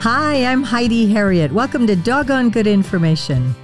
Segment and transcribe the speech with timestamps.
[0.00, 1.52] Hi, I'm Heidi Herriott.
[1.52, 3.54] Welcome to Doggone Good Information.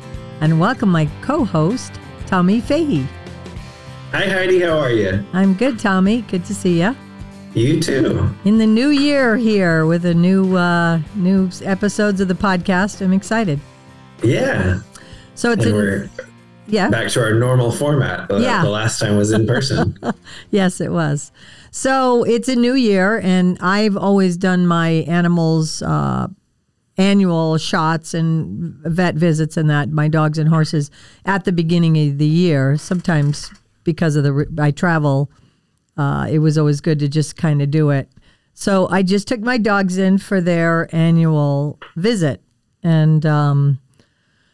[0.43, 3.07] And welcome my co host, Tommy Fahey.
[4.11, 4.61] Hi, Heidi.
[4.61, 5.25] How are you?
[5.33, 6.21] I'm good, Tommy.
[6.21, 6.95] Good to see you.
[7.55, 8.29] You too.
[8.45, 13.01] In the new year here with a new uh, new episodes of the podcast.
[13.01, 13.59] I'm excited.
[14.23, 14.81] Yeah.
[15.37, 16.11] So it's a,
[16.67, 16.91] yeah.
[16.91, 18.31] back to our normal format.
[18.31, 18.63] Yeah.
[18.63, 19.99] the last time was in person.
[20.51, 21.33] Yes, it was.
[21.77, 26.29] So it's a new year, and I've always done my animals' uh,
[26.97, 30.91] annual shots and vet visits and that, my dogs and horses,
[31.27, 32.79] at the beginning of the year.
[32.79, 33.51] Sometimes
[33.85, 35.31] because of the I travel,
[35.99, 38.09] uh, it was always good to just kind of do it.
[38.55, 42.41] So I just took my dogs in for their annual visit,
[42.83, 43.81] and um,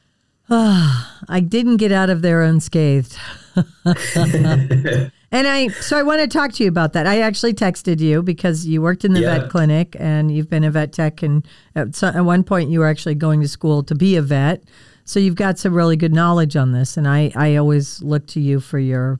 [0.51, 3.17] I didn't get out of there unscathed.
[5.33, 7.07] And I, so I want to talk to you about that.
[7.07, 9.39] I actually texted you because you worked in the Yeah.
[9.39, 12.81] vet clinic and you've been a vet tech, and at, so, at one point you
[12.81, 14.63] were actually going to school to be a vet.
[15.05, 18.41] So you've got some really good knowledge on this, and I, I always look to
[18.41, 19.19] you for your,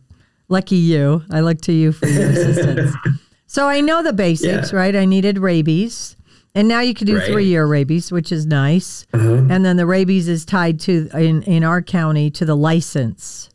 [0.49, 1.23] lucky you.
[1.31, 2.95] I look to you for your assistance.
[3.47, 4.79] So I know the basics, Yeah.
[4.79, 4.97] right?
[4.97, 6.17] I needed rabies,
[6.55, 7.27] and now you can do Right.
[7.31, 9.07] three year rabies, which is nice.
[9.13, 9.45] Uh-huh.
[9.51, 13.51] And then the rabies is tied to in in our county to the license.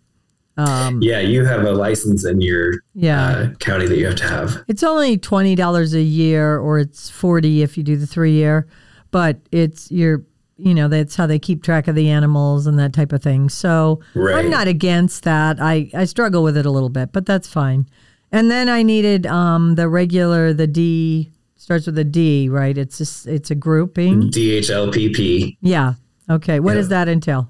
[0.57, 3.27] Yeah, you have a license in your Yeah.
[3.29, 4.63] uh, county that you have to have.
[4.67, 8.67] It's only twenty dollars a year, or it's forty if you do the three year.
[9.11, 10.23] But it's you're
[10.57, 13.49] you know that's how they keep track of the animals and that type of thing.
[13.49, 15.57] So I'm not against that.
[15.61, 17.87] I I struggle with it a little bit, but that's fine.
[18.31, 22.77] And then I needed um the regular the D starts with a D, right?
[22.77, 24.31] It's just it's a grouping.
[24.31, 25.57] DHLPP.
[25.61, 25.93] Yeah.
[26.29, 26.59] Okay.
[26.59, 27.49] What does that entail?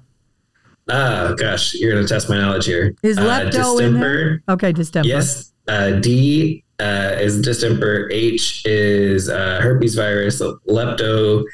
[0.90, 2.94] Ah, gosh, you're going to test my knowledge here.
[3.02, 4.42] Is Uh, lepto in there?
[4.48, 5.06] Okay, distemper.
[5.08, 5.52] Yes.
[5.66, 8.08] Uh, D uh, is distemper.
[8.10, 10.40] H is uh, herpes virus.
[10.66, 11.44] Lepto.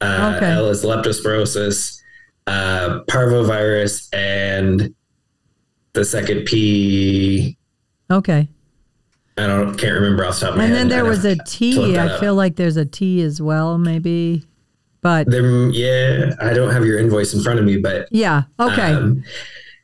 [0.00, 0.50] Uh, Okay.
[0.52, 2.00] L is leptospirosis.
[2.46, 4.08] Uh, parvovirus.
[4.12, 4.92] And
[5.92, 7.56] the second P,
[8.10, 8.48] Okay.
[9.38, 10.80] I don't can't remember off the top of my And head.
[10.82, 11.96] then there was a T.
[11.96, 14.44] I feel like there's a T as well, maybe.
[15.02, 18.42] But There, yeah, I don't have your invoice in front of me, but yeah.
[18.58, 18.92] Okay.
[18.92, 19.24] um,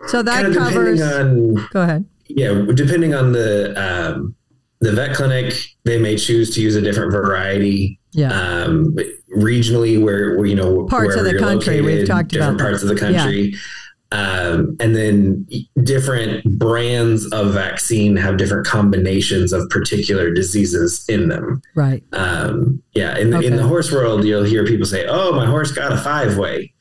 [0.09, 1.01] so that covers.
[1.01, 2.05] on go ahead.
[2.29, 4.35] yeah, depending on the um,
[4.81, 5.55] the vet clinic,
[5.85, 7.99] they may choose to use a different variety.
[8.13, 8.31] Yeah.
[8.33, 8.97] Um,
[9.37, 12.83] regionally, where, where you know Parts of the country, we've located, talked different about parts
[12.83, 12.91] that.
[12.91, 13.55] of the country.
[14.13, 15.47] Um, and then
[15.83, 21.61] different brands of vaccine have different combinations of particular diseases in them.
[21.75, 22.05] right.
[22.13, 23.47] Um, yeah, in, Okay.
[23.47, 26.73] in the horse world, you'll hear people say, "Oh, my horse got a five way."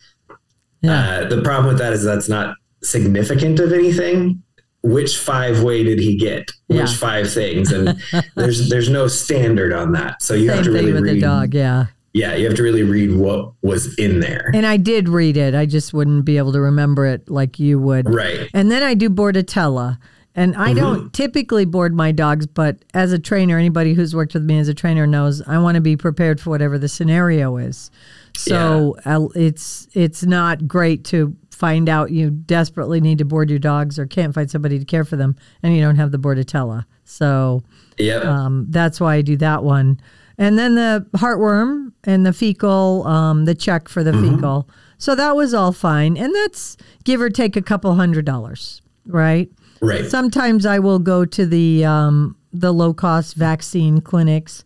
[0.81, 1.21] Yeah.
[1.23, 4.43] Uh, the problem with that is that's not significant of anything.
[4.83, 6.51] Which five way did he get?
[6.67, 7.71] Which five things?
[7.71, 7.99] And
[8.35, 10.21] there's there's no standard on that.
[10.21, 11.15] So you Same have to really read.
[11.15, 11.55] the dog.
[11.55, 11.87] Yeah.
[12.15, 14.49] Yeah, you have to really read what was in there.
[14.53, 15.53] And I did read it.
[15.53, 18.09] I just wouldn't be able to remember it like you would.
[18.13, 18.49] Right.
[18.53, 19.97] And then I do Bordetella.
[20.37, 20.77] And I Mm-hmm.
[20.77, 24.67] don't typically board my dogs, but as a trainer, anybody who's worked with me as
[24.69, 27.89] a trainer knows I want to be prepared for whatever the scenario is.
[28.35, 33.59] So uh, it's it's not great to find out you desperately need to board your
[33.59, 36.85] dogs or can't find somebody to care for them, and you don't have the Bordetella.
[37.05, 37.63] So
[37.97, 38.25] Yep.
[38.25, 39.99] um, that's why I do that one.
[40.37, 44.69] And then the heartworm and the fecal, um, the check for the fecal.
[44.97, 46.17] So that was all fine.
[46.17, 49.49] And that's give or take a couple hundred dollars, right?
[49.81, 50.05] right.
[50.05, 54.63] Sometimes I will go to the um, the low cost vaccine clinics,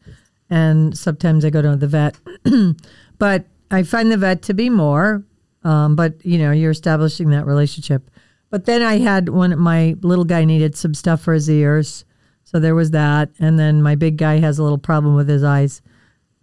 [0.50, 2.20] and sometimes I go to the vet.
[3.18, 5.24] but I find the vet to be more.
[5.64, 8.10] Um, but you know, you're establishing that relationship.
[8.50, 9.58] But then I had one.
[9.60, 12.06] My little guy needed some stuff for his ears,
[12.44, 13.30] so there was that.
[13.40, 15.82] And then my big guy has a little problem with his eyes.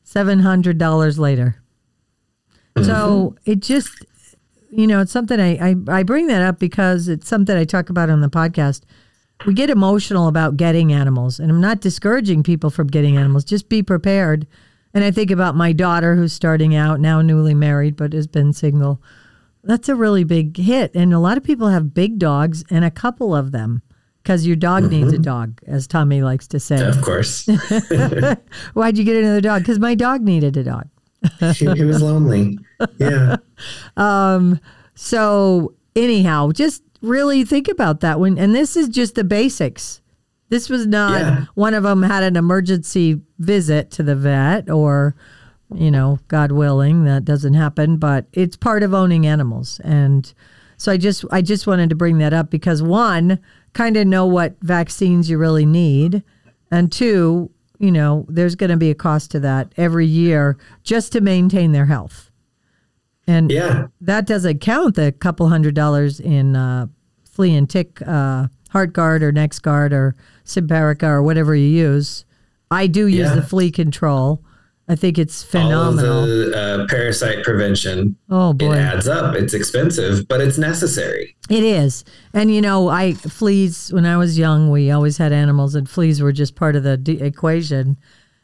[0.08, 1.60] Seven hundred dollars later.
[2.76, 2.84] Mm-hmm.
[2.84, 4.06] So it just
[4.70, 7.90] you know, it's something I, I, I bring that up because it's something I talk
[7.90, 8.82] about on the podcast.
[9.46, 13.44] We get emotional about getting animals, and I'm not discouraging people from getting animals.
[13.44, 14.46] Just be prepared.
[14.94, 18.52] And I think about my daughter who's starting out now, newly married, but has been
[18.52, 19.02] single.
[19.64, 20.94] That's a really big hit.
[20.94, 23.82] And a lot of people have big dogs and a couple of them
[24.26, 25.04] because your dog mm-hmm.
[25.04, 26.84] needs a dog, as Tommy likes to say.
[26.84, 27.46] Of course.
[28.74, 29.62] Why'd you get another dog?
[29.62, 30.88] Because my dog needed a dog.
[31.54, 32.58] he, he was lonely.
[32.98, 33.36] Yeah.
[33.96, 34.60] Um,
[34.94, 38.36] so anyhow, just really think about that one.
[38.36, 40.02] And this is just the basics.
[40.50, 41.44] This was not Yeah.
[41.54, 45.16] one of them had an emergency visit to the vet or,
[45.74, 49.80] you know, God willing, that doesn't happen, but it's part of owning animals.
[49.82, 50.30] And
[50.76, 53.38] so I just I just wanted to bring that up because one,
[53.76, 56.22] kind of know what vaccines you really need,
[56.70, 61.12] and two, you know, there's going to be a cost to that every year just
[61.12, 62.30] to maintain their health.
[63.26, 63.88] And Yeah.
[64.00, 66.86] that doesn't count the couple hundred dollars in uh,
[67.30, 70.14] flea and tick uh, Heartgard or NexGard or
[70.46, 72.24] Simparica or whatever you use.
[72.70, 73.34] I do use Yeah.
[73.34, 74.42] the flea control.
[74.88, 76.26] I think it's All of phenomenal.
[76.26, 78.16] the uh, parasite prevention.
[78.30, 79.34] oh It adds up.
[79.34, 81.36] It's expensive, but it's necessary.
[81.50, 82.04] it is.
[82.32, 83.92] And you know, I fleas.
[83.92, 86.96] When I was young, we always had animals, and fleas were just part of the
[86.96, 87.96] d- equation.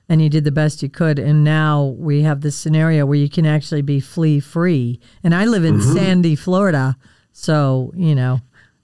[0.08, 1.18] And you did the best you could.
[1.20, 4.98] And now we have this scenario where you can actually be flea free.
[5.22, 6.96] And I live in Sandy, Florida,
[7.32, 8.40] so you know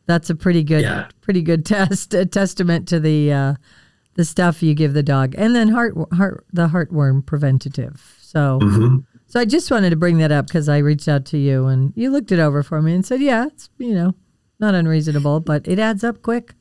[0.06, 1.08] that's a pretty good, Yeah.
[1.20, 3.54] pretty good test, a testament to the uh,
[4.18, 5.34] the stuff you give the dog.
[5.38, 8.16] And then heart, heart, the heartworm preventative.
[8.20, 8.58] So.
[8.60, 9.04] Mhm.
[9.30, 11.92] So I just wanted to bring that up because I reached out to you and
[11.94, 14.14] you looked it over for me and said, yeah, it's, you know,
[14.58, 16.54] not unreasonable, but it adds up quick.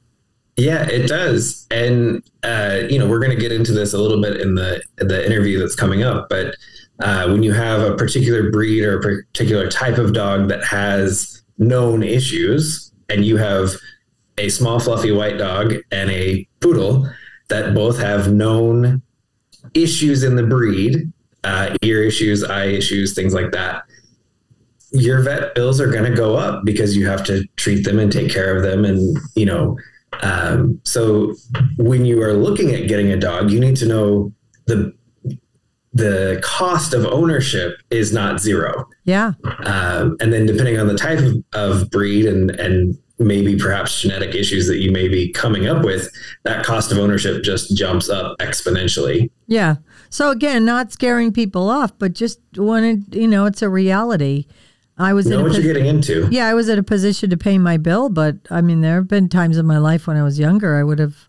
[0.58, 1.66] Yeah, it does.
[1.72, 4.84] And uh, you know, we're going to get into this a little bit in the
[4.98, 6.28] the interview that's coming up.
[6.30, 6.56] But
[7.00, 11.42] uh, when you have a particular breed or a particular type of dog that has
[11.58, 13.72] known issues, and you have
[14.38, 17.10] a small fluffy white dog and a poodle
[17.50, 19.02] that both have known
[19.74, 21.12] issues in the breed,
[21.44, 23.84] uh, ear issues, eye issues, things like that.
[24.92, 28.12] Your vet bills are going to go up because you have to treat them and
[28.12, 29.78] take care of them, and you know
[30.22, 31.36] um, so
[31.78, 34.34] when you are looking at getting a dog, you need to know
[34.66, 34.94] the
[35.94, 38.88] the cost of ownership is not zero.
[39.06, 39.34] Yeah.
[39.66, 44.36] Um, and then depending on the type of, of breed and and maybe perhaps genetic
[44.36, 46.10] issues that you may be coming up with,
[46.44, 49.30] that cost of ownership just jumps up exponentially.
[49.48, 49.76] Yeah.
[50.10, 54.46] So again, not scaring people off, but just wanted, you know, it's a reality.
[55.00, 56.28] I was Know in a what pos- you're getting into.
[56.32, 59.08] yeah, I was at a position to pay my bill, but I mean, there have
[59.08, 61.28] been times in my life when I was younger, I would have,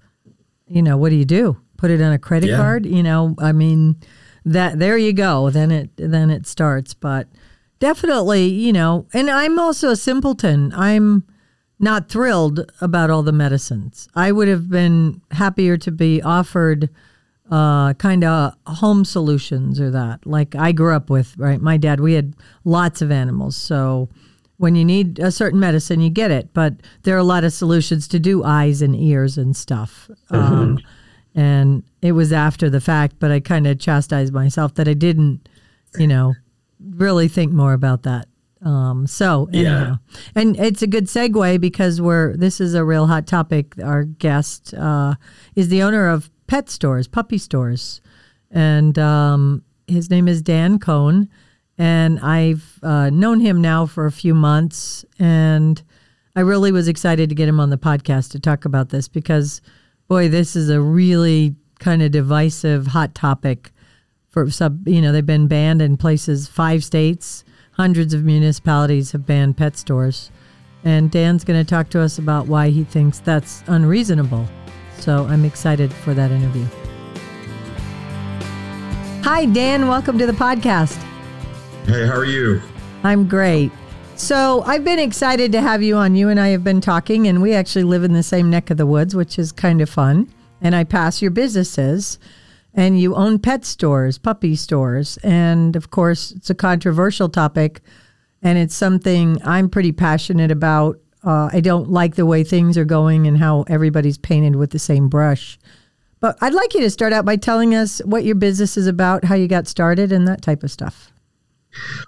[0.66, 1.58] you know, what do you do?
[1.76, 2.56] Put it on a credit Yeah.
[2.56, 2.86] card?
[2.86, 3.96] You know, I mean,
[4.44, 5.50] that there you go.
[5.50, 6.92] Then it then it starts.
[6.94, 7.28] But
[7.78, 10.72] definitely, you know, and I'm also a simpleton.
[10.74, 11.24] I'm
[11.78, 14.08] not thrilled about all the medicines.
[14.14, 16.88] I would have been happier to be offered
[17.50, 20.26] uh, kind of home solutions or that.
[20.26, 21.60] Like I grew up with, right?
[21.60, 22.34] My dad, we had
[22.64, 23.56] lots of animals.
[23.56, 24.08] So
[24.58, 26.52] when you need a certain medicine, you get it.
[26.52, 30.10] But there are a lot of solutions to do eyes and ears and stuff.
[30.30, 30.78] Um,
[31.34, 35.48] and it was after the fact, but I kind of chastised myself that I didn't,
[35.96, 36.34] you know,
[36.80, 38.26] really think more about that.
[38.62, 39.96] Um, so Yeah.
[40.34, 43.74] and it's a good segue because we're this is a real hot topic.
[43.82, 45.14] Our guest uh,
[45.54, 48.00] is the owner of pet stores, puppy stores,
[48.50, 51.28] and um, his name is Dan Cohn.
[51.80, 55.80] And I've uh, known him now for a few months, and
[56.34, 59.60] I really was excited to get him on the podcast to talk about this because,
[60.08, 63.70] boy, this is a really kind of divisive, hot topic
[64.28, 64.88] for sub.
[64.88, 67.44] You know, they've been banned in places, five states,
[67.78, 70.32] hundreds of municipalities have banned pet stores,
[70.84, 74.48] and Dan's going to talk to us about why he thinks that's unreasonable.
[74.98, 76.66] So I'm excited for that interview.
[79.22, 79.86] Hi, Dan.
[79.86, 80.96] Welcome to the podcast.
[81.84, 82.60] Hey, how are you?
[83.04, 83.70] I'm great.
[84.16, 86.16] So I've been excited to have you on.
[86.16, 88.76] You and I have been talking, and we actually live in the same neck of
[88.76, 90.28] the woods, which is kind of fun.
[90.60, 92.18] And I pass your businesses,
[92.74, 95.18] and you own pet stores, puppy stores.
[95.22, 97.80] And of course, it's a controversial topic,
[98.42, 100.98] and it's something I'm pretty passionate about.
[101.24, 104.78] Uh, I don't like the way things are going and how everybody's painted with the
[104.78, 105.58] same brush.
[106.20, 109.24] But I'd like you to start out by telling us what your business is about,
[109.24, 111.12] how you got started, and that type of stuff.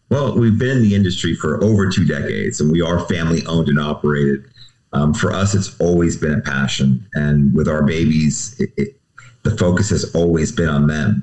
[0.08, 3.68] Well, we've been in the industry for over two decades, and we are family owned
[3.68, 4.46] and operated.
[4.92, 8.99] Um, for us, it's always been a passion, and with our babies, it,
[9.42, 11.22] the focus has always been on them.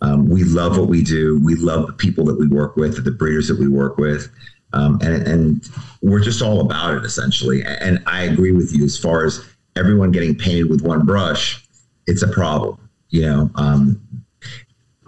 [0.00, 1.40] Um, we love what we do.
[1.42, 4.30] We love the people that we work with, the breeders that we work with,
[4.72, 5.70] um, and and
[6.02, 7.64] we're just all about it essentially.
[7.64, 9.44] And I agree with you as far as
[9.76, 11.64] everyone getting painted with one brush.
[12.06, 13.50] It's a problem, you know.
[13.56, 14.00] Um,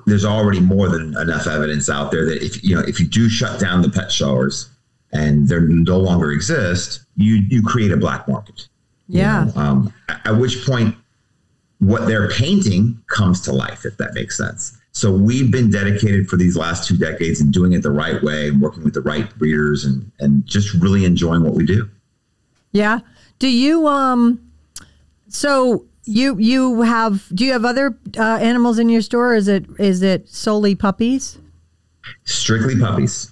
[0.06, 3.28] there's already more than enough evidence out there that if you know if you do
[3.28, 4.70] shut down the pet showers
[5.12, 8.66] and they no longer exist, you you create a black market.
[9.08, 9.44] you Yeah.
[9.54, 9.60] know?
[9.60, 10.96] Um, at which point,
[11.80, 14.78] what they're painting comes to life, if that makes sense.
[14.92, 18.48] So we've been dedicated for these last two decades and doing it the right way,
[18.48, 21.88] and working with the right breeders, and and just really enjoying what we do.
[22.72, 23.00] Yeah.
[23.38, 24.40] Do you um
[25.28, 29.48] so you you have do you have other uh, animals in your store or is
[29.48, 31.38] it is it solely puppies?
[32.24, 33.30] Strictly puppies.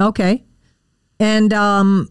[0.00, 0.44] Okay.
[1.18, 2.08] And um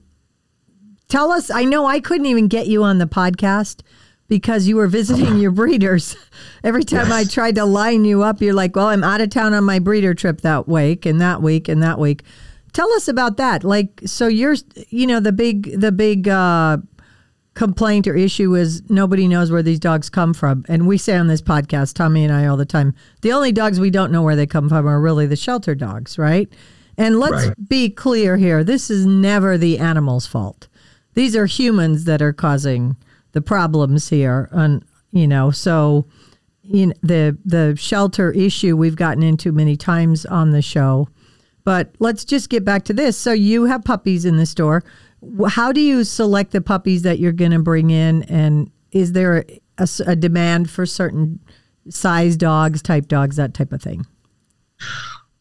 [1.07, 3.81] tell us I know I couldn't even get you on the podcast
[4.29, 6.15] because you were visiting your breeders.
[6.63, 9.53] Every time I tried to line you up, you're like, "Well, I'm out of town
[9.53, 12.24] on my breeder trip that week and that week and that week."
[12.71, 13.63] Tell us about that.
[13.63, 14.55] Like, so you're,
[14.89, 16.77] you know, the big, the big uh,
[17.55, 20.63] complaint or issue is nobody knows where these dogs come from.
[20.69, 23.79] And we say on this podcast, Tommy and I all the time, the only dogs
[23.79, 26.48] we don't know where they come from are really the shelter dogs, right?
[26.95, 27.69] And let's Right.
[27.69, 30.67] be clear here this is never the animal's fault.
[31.15, 32.98] These are humans that are causing
[33.31, 34.50] the problems here.
[34.51, 36.05] And, you know, so
[36.63, 41.09] you know, the, the shelter issue we've gotten into many times on the show.
[41.63, 43.17] But let's just get back to this.
[43.17, 44.83] So you have puppies in the store.
[45.48, 48.24] How do you select the puppies that you're going to bring in?
[48.24, 49.45] And is there
[50.05, 51.39] a demand for certain
[51.89, 54.05] size dogs, type dogs, that type of thing?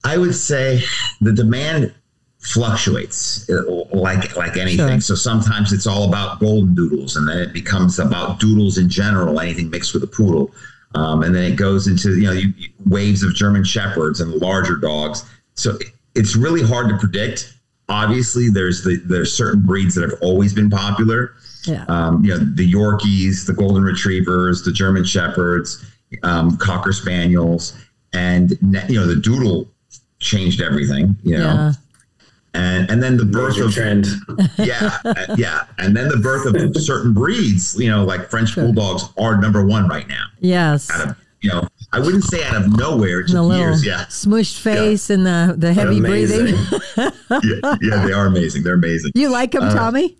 [0.04, 0.82] I would say
[1.20, 1.94] the demand
[2.38, 4.88] fluctuates uh, like like anything.
[4.88, 5.00] Sure.
[5.00, 9.40] So sometimes it's all about golden doodles, and then it becomes about doodles in general,
[9.40, 10.50] anything mixed with a poodle,
[10.94, 12.52] um, and then it goes into you know you,
[12.86, 15.24] waves of German shepherds and larger dogs.
[15.54, 17.54] So it- it's really hard to predict.
[17.88, 21.34] Obviously, there's the there's certain breeds that have always been popular.
[21.64, 21.84] Yeah.
[21.88, 25.84] Um, you know the Yorkies, the Golden Retrievers, the German Shepherds,
[26.24, 27.74] um, Cocker Spaniels,
[28.12, 28.50] and
[28.88, 29.68] you know the Doodle
[30.18, 31.14] changed everything.
[31.22, 31.72] You know, Yeah.
[32.58, 34.06] And and then the birth Major of trend.
[34.58, 37.78] yeah, uh, yeah, and then the birth of certain breeds.
[37.78, 38.64] You know, like French Sure.
[38.64, 40.24] bulldogs are number one right now.
[40.40, 40.90] Yes.
[40.90, 43.20] Out of you know, I wouldn't say out of nowhere.
[43.20, 43.86] It the little years.
[43.86, 46.54] Yeah, smushed face and the, the heavy breathing.
[47.30, 48.62] Yeah, yeah, they are amazing.
[48.64, 49.12] They're amazing.
[49.14, 50.16] You like them, Uh, Tommy?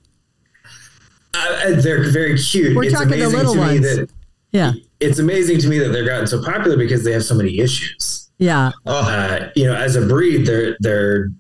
[1.35, 2.77] Uh, they're very cute.
[2.77, 3.81] We're it's talking the little to me ones.
[3.97, 4.09] that
[4.53, 4.73] Yeah.
[5.01, 8.31] it's amazing to me that they're gotten so popular because they have so many issues.
[8.39, 8.71] Yeah.
[8.87, 11.31] Oh, Uh, you know, as a breed, they're they're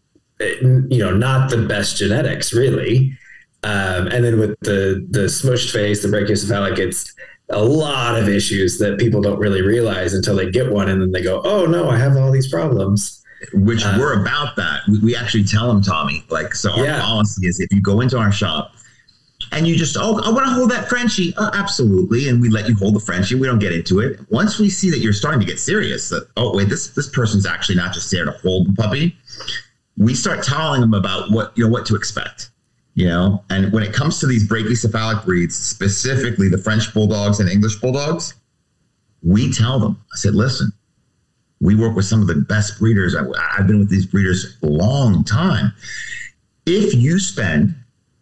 [0.41, 3.17] you know not the best genetics really.
[3.65, 7.13] Um, and then with the the smushed face, the brachycephalic, it's
[7.51, 11.11] a lot of issues that people don't really realize until they get one, and then
[11.11, 13.15] they go, "Oh no, I have all these problems."
[13.53, 14.81] which Uh, we're about that.
[14.89, 16.25] We, we actually tell them, Tommy.
[16.29, 17.01] Like, so our Yeah.
[17.01, 18.73] policy is if you go into our shop
[19.53, 22.69] and you just, oh, I want to hold that Frenchie, uh, absolutely, and we let
[22.69, 23.37] you hold the Frenchie.
[23.37, 24.19] We don't get into it.
[24.31, 27.47] Once we see that you're starting to get serious, that oh wait, this this person's
[27.47, 29.17] actually not just there to hold the puppy.
[29.99, 32.51] We start telling them about what you know what to expect.
[32.95, 37.49] You know, and when it comes to these brachycephalic breeds, specifically the French bulldogs and
[37.49, 38.35] English bulldogs,
[39.23, 40.03] we tell them.
[40.13, 40.73] I said, listen,
[41.61, 43.15] we work with some of the best breeders.
[43.15, 43.25] I,
[43.57, 45.73] I've been with these breeders a long time.
[46.67, 47.75] If you spend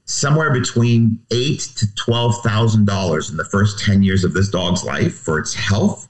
[0.04, 4.84] somewhere between eight to twelve thousand dollars in the first ten years of this dog's
[4.84, 6.05] life for its health,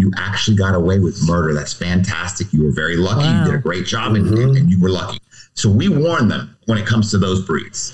[0.00, 1.54] you actually got away with murder.
[1.54, 2.52] That's fantastic.
[2.52, 3.20] You were very lucky.
[3.24, 3.44] Wow.
[3.44, 4.56] You did a great job, and, Mhm.
[4.58, 5.20] and you were lucky.
[5.54, 7.92] So we warn them when it comes to those breeds.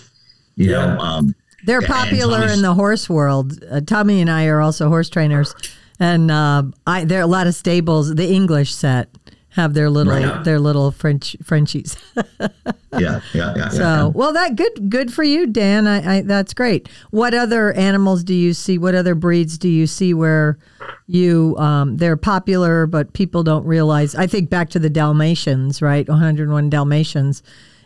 [0.57, 0.95] You Yeah.
[0.95, 1.35] know, um,
[1.65, 3.59] They're popular in the horse world.
[3.71, 5.55] Uh, Tommy and I are also horse trainers,
[5.99, 8.15] and uh, I there are a lot of stables.
[8.15, 9.09] The English set
[9.57, 10.45] have their little Right.
[10.45, 11.97] their little French Frenchies.
[12.99, 13.69] yeah, yeah, yeah.
[13.71, 14.05] So yeah.
[14.07, 15.87] well, that good good for you, Dan.
[15.87, 16.89] I, I that's great.
[17.11, 18.79] What other animals do you see?
[18.79, 20.59] What other breeds do you see where
[21.07, 24.15] you um, they're popular but people don't realize?
[24.15, 26.09] I think back to the Dalmatians, right?
[26.09, 27.43] 101 Dalmatians.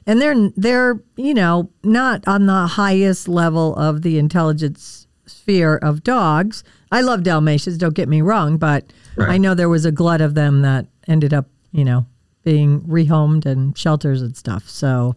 [0.07, 6.03] And they're they're you know not on the highest level of the intelligence sphere of
[6.03, 6.65] dogs.
[6.91, 7.79] I love Dalmatians.
[7.79, 8.85] Don't get me wrong, but
[9.17, 9.31] Right.
[9.31, 12.07] I know there was a glut of them that ended up you know
[12.43, 14.69] being rehomed and shelters and stuff.
[14.69, 15.15] So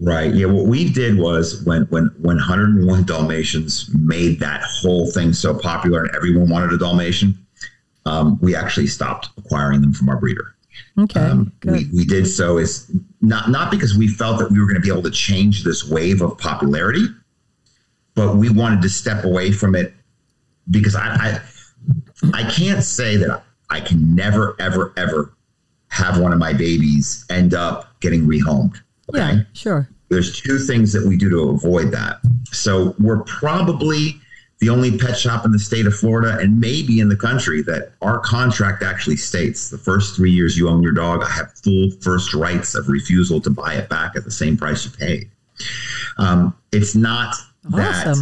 [0.00, 0.34] Right.
[0.34, 0.46] Yeah.
[0.46, 6.04] What we did was when when when 101 Dalmatians made that whole thing so popular
[6.04, 7.38] and everyone wanted a Dalmatian,
[8.06, 10.54] um, we actually stopped acquiring them from our breeder.
[10.98, 12.90] okay, Um, we, we did so is
[13.20, 15.86] not not because we felt that we were going to be able to change this
[15.86, 17.06] wave of popularity,
[18.14, 19.92] but we wanted to step away from it
[20.70, 21.40] because I
[22.22, 25.34] I, I can't say that I can never ever ever
[25.98, 28.76] have one of my babies end up getting rehomed.
[29.10, 29.88] Okay Yeah, sure.
[30.08, 32.20] there's two things that we do to avoid that.
[32.52, 34.20] So we're probably
[34.60, 37.92] the only pet shop in the state of Florida and maybe in the country that
[38.02, 41.90] our contract actually states the first three years you own your dog, I have full
[42.00, 45.30] first rights of refusal to buy it back at the same price you paid.
[46.18, 47.34] Um, it's not
[47.70, 48.16] that.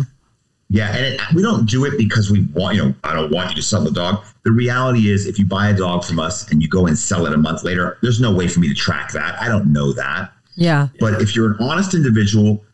[0.69, 3.51] Yeah, and it, we don't do it because we want, you know, I don't want
[3.51, 4.25] you to sell the dog.
[4.45, 7.25] The reality is, if you buy a dog from us and you go and sell
[7.27, 9.41] it a month later, there's no way for me to track that.
[9.41, 10.33] I don't know that.
[10.57, 10.89] Yeah.
[10.99, 12.65] But if you're an honest individual,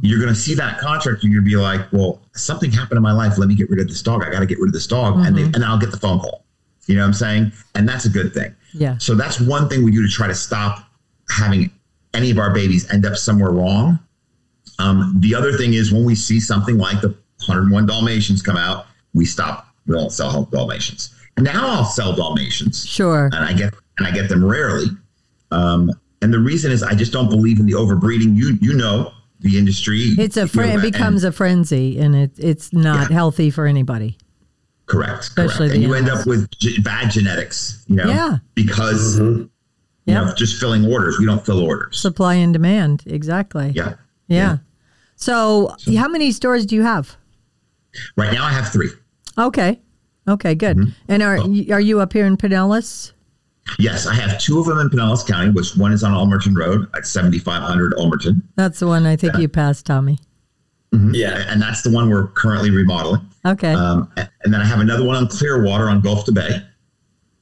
[0.00, 2.96] you're going to see that contract and you're going to be like, well, something happened
[2.96, 3.36] in my life.
[3.36, 4.24] Let me get rid of this dog.
[4.24, 5.18] I got to get rid of this dog.
[5.18, 6.44] And, they, and I'll get the phone call.
[6.86, 7.52] You know what I'm saying?
[7.74, 8.54] And that's a good thing.
[8.72, 8.98] Yeah.
[8.98, 10.88] So that's one thing we do to try to stop
[11.30, 11.70] having
[12.14, 13.98] any of our babies end up somewhere wrong.
[14.78, 17.16] Um, the other thing is when we see something like the
[17.48, 19.68] 101 Dalmatians come out, we stop.
[19.86, 21.14] We don't sell Dalmatians.
[21.38, 22.86] Now I'll sell Dalmatians.
[22.86, 23.26] Sure.
[23.32, 24.86] And I get and I get them rarely.
[25.50, 25.90] Um,
[26.22, 28.36] and the reason is I just don't believe in the overbreeding.
[28.36, 30.14] You you know the industry.
[30.18, 33.14] It's a fr- you know, it becomes and- a frenzy, and it it's not Yeah.
[33.16, 34.16] healthy for anybody.
[34.86, 35.20] correct.
[35.22, 35.70] especially correct.
[35.70, 37.82] the And you end up with g- bad genetics.
[37.88, 38.06] You know.
[38.08, 38.36] Yeah.
[38.54, 39.36] Because Mhm.
[39.38, 39.50] you
[40.06, 40.24] Yep.
[40.26, 41.18] know just filling orders.
[41.18, 41.98] We don't fill orders.
[41.98, 43.72] Supply and demand, exactly.
[43.74, 43.94] yeah.
[44.28, 44.58] Yeah.
[45.16, 47.16] So, how many stores do you have?
[48.16, 48.90] Right now I have three.
[49.38, 49.80] Okay.
[50.26, 50.76] Okay, good.
[50.78, 50.90] Mm-hmm.
[51.08, 51.64] And are Oh.
[51.72, 53.12] are you up here in Pinellas?
[53.78, 56.86] Yes, I have two of them in Pinellas County, which one is on Ulmerton Road
[56.94, 58.42] at 7500 Ulmerton.
[58.56, 60.18] That's the one I think you passed, Tommy.
[60.92, 61.44] Yeah.
[61.48, 63.22] And that's the one we're currently remodeling.
[63.44, 63.72] Okay.
[63.72, 66.62] Um, and then I have another one on Clearwater on Gulf to Bay.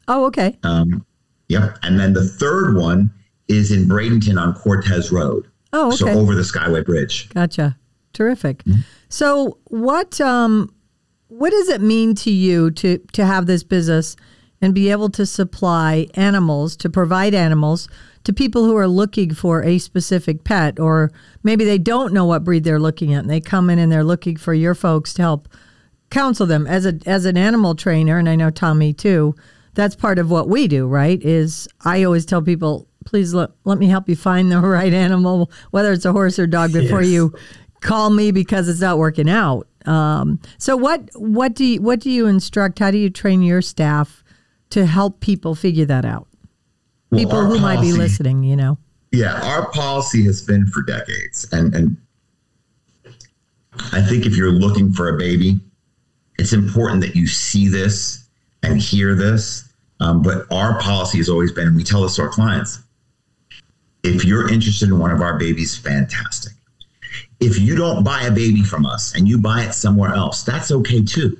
[0.08, 0.56] oh, okay.
[0.62, 1.04] Um,
[1.48, 1.76] yep.
[1.82, 3.10] And then the third one
[3.48, 5.48] is in Bradenton on Cortez Road.
[5.72, 5.96] Oh, okay.
[5.96, 7.28] So over the Skyway Bridge.
[7.30, 7.76] Gotcha.
[8.12, 8.62] Terrific.
[8.64, 8.80] Mm-hmm.
[9.08, 10.72] So what um
[11.28, 14.16] what does it mean to you to to have this business
[14.60, 17.88] and be able to supply animals, to provide animals
[18.24, 21.10] to people who are looking for a specific pet or
[21.42, 24.04] maybe they don't know what breed they're looking at and they come in and they're
[24.04, 25.48] looking for your folks to help
[26.10, 29.34] counsel them as a as an animal trainer and I know Tommy too.
[29.74, 31.20] That's part of what we do, right?
[31.22, 35.50] Is I always tell people, please let, let me help you find the right animal,
[35.70, 37.10] whether it's a horse or dog, before Yes.
[37.10, 37.34] you
[37.82, 39.66] call me because it's not working out.
[39.84, 42.78] Um, so what what do you what do you instruct?
[42.78, 44.24] How do you train your staff
[44.70, 46.28] to help people figure that out?
[47.10, 48.78] Well, People who might be listening, you know.
[49.10, 51.46] Yeah, our policy has been for decades.
[51.52, 51.96] And, and
[53.92, 55.60] I think if you're looking for a baby,
[56.38, 58.26] it's important that you see this
[58.62, 59.68] and hear this.
[60.00, 62.80] Um, but our policy has always been, and we tell this to our clients
[64.02, 66.54] if you're interested in one of our babies, fantastic.
[67.40, 70.70] If you don't buy a baby from us and you buy it somewhere else, that's
[70.70, 71.36] okay too.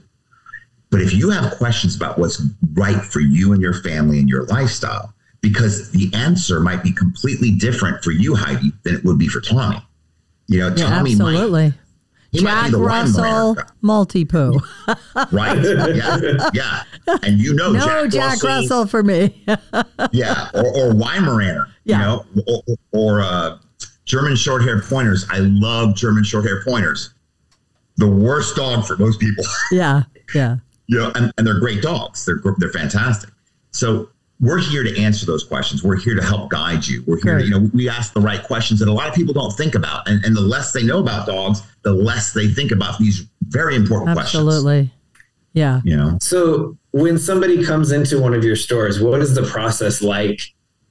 [0.90, 2.42] But if you have questions about what's
[2.74, 7.50] right for you and your family and your lifestyle, because the answer might be completely
[7.50, 9.82] different for you, Heidi, than it would be for Tommy.
[10.48, 11.68] You know, Yeah, Tommy might, absolutely.
[12.42, 14.60] might Jack Russell, Maltipoo.
[15.32, 15.58] right?
[15.94, 16.82] Yeah, yeah.
[17.22, 19.44] And you know, No, Jack, Russell for me.
[20.12, 21.98] yeah, or, or Weimaraner, Yeah.
[21.98, 23.58] you know, or, or uh,
[24.04, 25.26] German short haired pointers.
[25.30, 27.14] I love German short haired pointers.
[27.96, 29.44] The worst dog for most people.
[29.72, 30.02] yeah,
[30.34, 30.56] yeah.
[30.86, 32.24] you know, and, and they're great dogs.
[32.24, 33.30] They're they're fantastic.
[33.70, 34.08] So
[34.42, 35.84] we're here to answer those questions.
[35.84, 37.04] We're here to help guide you.
[37.06, 37.42] We're here, Great.
[37.42, 39.76] to, you know, we ask the right questions that a lot of people don't think
[39.76, 40.08] about.
[40.08, 43.76] And, and the less they know about dogs, the less they think about these very
[43.76, 44.44] important questions.
[44.44, 44.92] Absolutely.
[45.52, 45.80] Yeah.
[45.84, 50.02] You know, So when somebody comes into one of your stores, what is the process
[50.02, 50.40] like?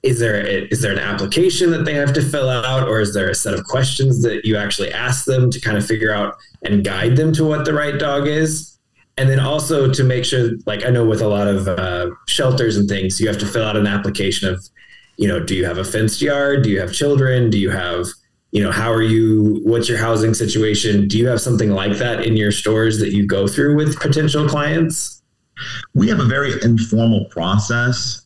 [0.04, 3.14] Is there a, is there an application that they have to fill out, or is
[3.14, 6.36] there a set of questions that you actually ask them to kind of figure out
[6.64, 8.80] and guide them to what the right dog is?
[9.18, 12.78] And then also to make sure, like I know with a lot of uh, shelters
[12.78, 14.64] and things, you have to fill out an application of,
[15.18, 16.64] you know, do you have a fenced yard?
[16.64, 17.52] Do you have children?
[17.52, 18.08] Do you have,
[18.52, 19.62] you know, how are you?
[19.64, 21.08] What's your housing situation?
[21.08, 24.48] Do you have something like that in your stores that you go through with potential
[24.48, 25.22] clients?
[25.94, 28.22] we have a very informal process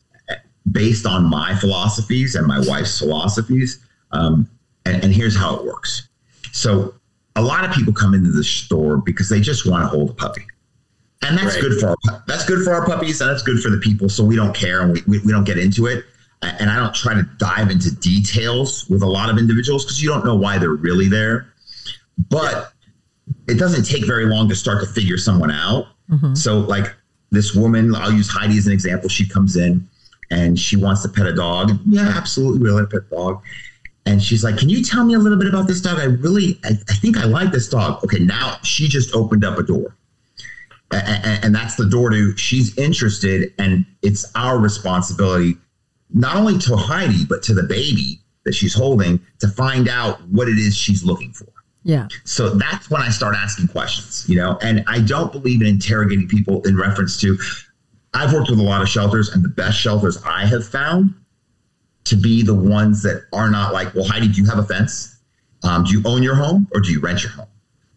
[0.72, 3.80] based on my philosophies and my wife's philosophies.
[4.12, 4.48] Um,
[4.84, 6.08] and, and here's how it works.
[6.52, 6.94] So
[7.36, 10.14] a lot of people come into the store because they just want to hold a
[10.14, 10.46] puppy.
[11.22, 11.62] And that's Right.
[11.62, 14.08] good for our that's good for our puppies and that's good for the people.
[14.08, 16.04] So we don't care and we, we, we don't get into it.
[16.42, 20.08] And I don't try to dive into details with a lot of individuals because you
[20.08, 21.52] don't know why they're really there.
[22.30, 22.72] But
[23.48, 25.86] it doesn't take very long to start to figure someone out.
[26.10, 26.36] Mhm.
[26.36, 26.94] So, like
[27.30, 29.08] this woman, I'll use Heidi as an example.
[29.08, 29.88] She comes in
[30.30, 31.72] and she wants to pet a dog.
[31.86, 33.42] Yeah, absolutely, we'll let her pet the dog.
[34.04, 35.98] And she's like, "Can you tell me a little bit about this dog?
[35.98, 39.58] I really, I, I think I like this dog." Okay, now she just opened up
[39.58, 39.96] a door,
[40.92, 45.56] A- a- and that's the door to she's interested, and it's our responsibility,
[46.14, 50.48] not only to Heidi but to the baby that she's holding, to find out what
[50.48, 51.46] it is she's looking for.
[51.82, 52.06] Yeah.
[52.24, 56.28] So that's when I start asking questions, you know, and I don't believe in interrogating
[56.28, 57.36] people in reference to.
[58.16, 61.14] I've worked with a lot of shelters, and the best shelters I have found
[62.04, 65.18] to be the ones that are not like, well, Heidi, do you have a fence?
[65.62, 67.48] Um, do you own your home or do you rent your home?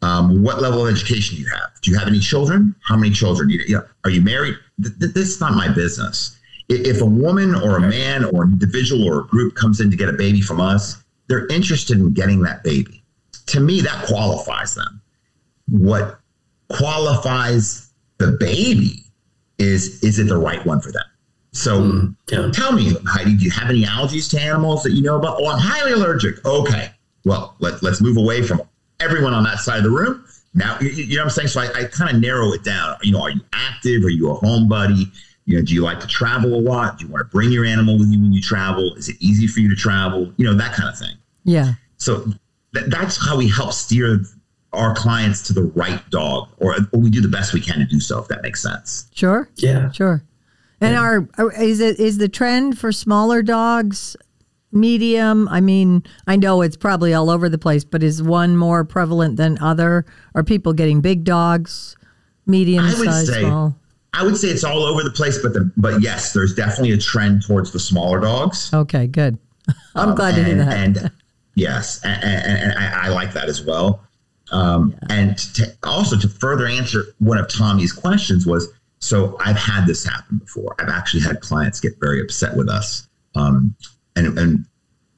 [0.02, 1.70] Um, what level of education do you have?
[1.82, 2.76] Do you have any children?
[2.86, 3.50] How many children?
[3.50, 4.56] You, are you married?
[4.82, 6.38] Th- th- this is not my business.
[6.68, 9.98] If a woman or a man or an individual or a group comes in to
[9.98, 13.04] get a baby from us, they're interested in getting that baby.
[13.48, 15.02] To me, that qualifies them.
[15.70, 16.20] What
[16.70, 19.04] qualifies the baby
[19.60, 21.04] is is it the right one for them?
[21.52, 22.50] So Mm, yeah.
[22.52, 25.38] tell me, Heidi, do you have any allergies to animals that you know about?
[25.40, 26.44] Oh, I'm highly allergic.
[26.46, 26.92] Okay.
[27.26, 28.62] Well, let, let's move away from
[29.00, 31.48] everyone on that side of the room Now, you, you know what I'm saying?
[31.50, 32.98] So I, I kind of narrow it down.
[33.02, 34.04] You know, are you active?
[34.06, 35.12] Are you a homebody?
[35.46, 37.00] You know, do you like to travel a lot?
[37.00, 38.94] Do you want to bring your animal with you when you travel?
[38.96, 40.32] Is it easy for you to travel?
[40.38, 41.16] You know, that kind of thing.
[41.44, 41.74] Yeah.
[41.98, 42.26] So
[42.76, 44.22] th- that's how we help steer
[44.74, 47.86] our clients to the right dog, or, or we do the best we can to
[47.86, 49.08] do so, if that makes sense.
[49.14, 49.50] Sure.
[49.58, 49.92] Yeah.
[49.92, 50.24] Sure.
[50.82, 54.16] And are, are is it is the trend for smaller dogs
[54.72, 55.48] medium?
[55.50, 59.38] I mean, I know it's probably all over the place, but is one more prevalent
[59.38, 60.06] than other?
[60.36, 61.98] Are people getting big dogs,
[62.46, 63.76] medium I would size, say- small?
[64.12, 66.98] I would say it's all over the place, but the, but yes, there's definitely a
[66.98, 68.74] trend towards the smaller dogs.
[68.74, 69.38] Okay, good.
[69.96, 70.74] I'm Um, glad to hear that.
[70.74, 71.12] And
[71.54, 74.04] yes, and, and, and I, I like that as well.
[74.52, 78.68] Um, And to, also to further answer one of Tommy's questions was,
[79.00, 80.76] so I've had this happen before.
[80.80, 83.08] I've actually had clients get very upset with us.
[83.36, 83.76] Um,
[84.16, 84.66] and, and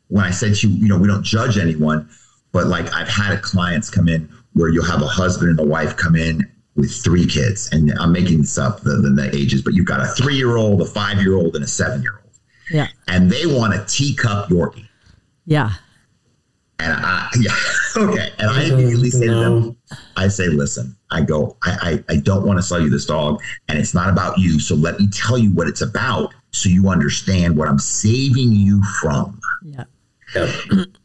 [0.09, 2.09] when I said to you, you know, we don't judge anyone,
[2.51, 5.95] but like I've had clients come in where you'll have a husband and a wife
[5.95, 9.73] come in with three kids, and I'm making this up the, the, the ages, but
[9.73, 12.39] you've got a three year old, a five year old, and a seven year old,
[12.71, 12.87] yeah.
[13.07, 14.87] and they want a teacup Yorkie.
[15.45, 15.71] Yeah.
[16.81, 17.51] And I, yeah,
[17.95, 18.31] okay.
[18.39, 19.77] And I immediately say to them,
[20.15, 23.41] I say, listen, I go, I, I, I don't want to sell you this dog,
[23.67, 24.59] and it's not about you.
[24.59, 28.81] So let me tell you what it's about so you understand what I'm saving you
[29.01, 29.39] from.
[29.63, 29.83] Yeah.
[30.35, 30.49] Yep.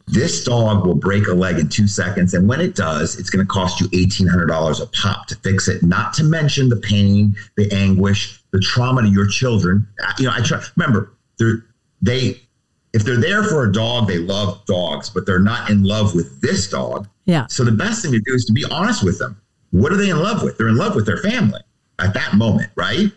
[0.06, 2.34] This dog will break a leg in two seconds.
[2.34, 5.82] And when it does, it's going to cost you $1,800 a pop to fix it,
[5.82, 9.86] not to mention the pain, the anguish, the trauma to your children.
[10.02, 11.64] Uh, You know, I try, remember, they're,
[12.00, 12.40] they,
[12.96, 16.40] if they're there for a dog, they love dogs, but they're not in love with
[16.40, 17.06] this dog.
[17.26, 17.46] Yeah.
[17.50, 19.38] So the best thing to do is to be honest with them.
[19.70, 20.56] What are they in love with?
[20.56, 21.60] They're in love with their family
[21.98, 23.12] at that moment, right?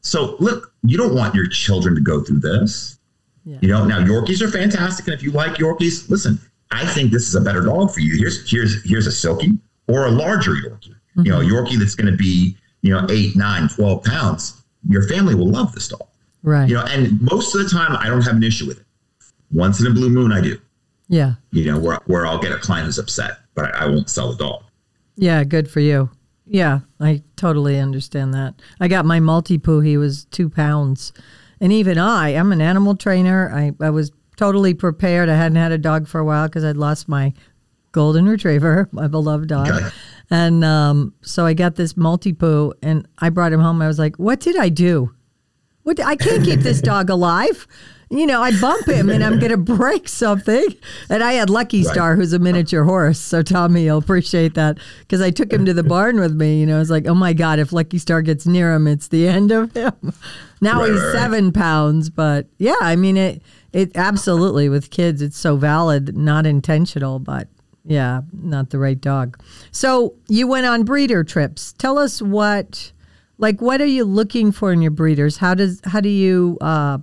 [0.00, 2.98] So look, you don't want your children to go through this.
[3.44, 3.58] Yeah.
[3.60, 6.38] You know, now Yorkies are fantastic, and if you like Yorkies, listen,
[6.70, 8.16] I think this is a better dog for you.
[8.16, 10.94] Here's here's here's a silky or a larger Yorkie.
[11.16, 11.54] You know, a mm-hmm.
[11.54, 14.62] Yorkie that's going to be you know eight, nine, 12 pounds.
[14.88, 16.06] Your family will love this dog.
[16.42, 16.68] Right.
[16.68, 18.86] You know, and most of the time I don't have an issue with it.
[19.52, 20.58] Once in a blue moon, I do.
[21.08, 21.34] yeah.
[21.52, 24.30] You know, where where I'll get a client who's upset, but I, I won't sell
[24.32, 24.62] the dog.
[25.16, 26.10] Yeah, good for you.
[26.46, 28.54] Yeah, I totally understand that.
[28.80, 29.84] I got my Maltipoo.
[29.84, 31.12] He was two pounds,
[31.60, 33.50] and even I, I'm an animal trainer.
[33.54, 35.28] I, I was totally prepared.
[35.28, 37.32] I hadn't had a dog for a while because I'd lost my
[37.92, 39.88] golden retriever, my beloved dog, Okay.
[40.30, 43.82] and um, so I got this Maltipoo, and I brought him home.
[43.82, 45.12] I was like, "What did I do?
[45.82, 46.00] What?
[46.00, 47.66] I can't keep this dog alive."
[48.12, 50.66] You know, I bump him and I'm going to break something.
[51.08, 51.92] And I had Lucky Right.
[51.92, 53.20] Star, who's a miniature horse.
[53.20, 56.58] So, Tommy, you'll appreciate that because I took him to the barn with me.
[56.58, 59.06] You know, I was like, oh my God, if Lucky Star gets near him, it's
[59.08, 59.92] the end of him.
[60.62, 62.10] Now Right, he's right, seven pounds.
[62.10, 63.40] But yeah, I mean, it,
[63.72, 67.48] it absolutely with kids, it's so valid, not intentional, but
[67.86, 69.42] yeah, not the right dog.
[69.70, 71.72] So, you went on breeder trips.
[71.78, 72.92] Tell us what.
[73.38, 75.38] Like, what are you looking for in your breeders?
[75.38, 76.98] How does how do you uh,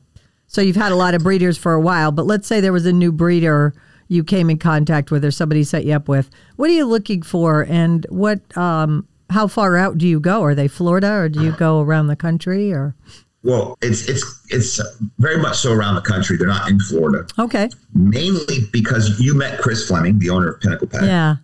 [0.48, 2.86] so you've had a lot of breeders for a while, but let's say there was
[2.86, 3.74] a new breeder
[4.08, 6.30] you came in contact with or somebody set you up with.
[6.56, 10.42] What are you looking for and what um how far out do you go?
[10.44, 12.96] Are they Florida or do you go around the country or
[13.44, 14.80] Well, it's it's it's
[15.20, 16.38] very much so around the country.
[16.38, 17.70] They're not in Florida, Okay.
[17.94, 21.36] mainly because you met Chris Fleming, the owner of Pinnacle Pet, Yeah.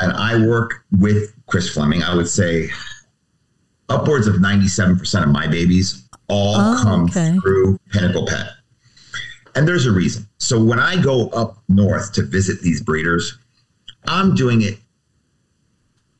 [0.00, 2.02] and I work with Chris Fleming.
[2.02, 2.68] I would say
[3.88, 7.36] upwards of ninety-seven percent of my babies all Oh, come okay.
[7.40, 8.50] through Pinnacle Pet,
[9.54, 10.26] and there's a reason.
[10.38, 13.38] So when I go up north to visit these breeders,
[14.06, 14.78] I'm doing it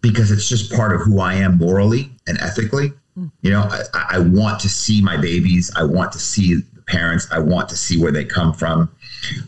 [0.00, 2.92] because it's just part of who I am morally and ethically.
[3.42, 3.60] You know,
[3.94, 5.70] I, I want to see my babies.
[5.76, 7.28] I want to see the parents.
[7.30, 8.90] I want to see where they come from.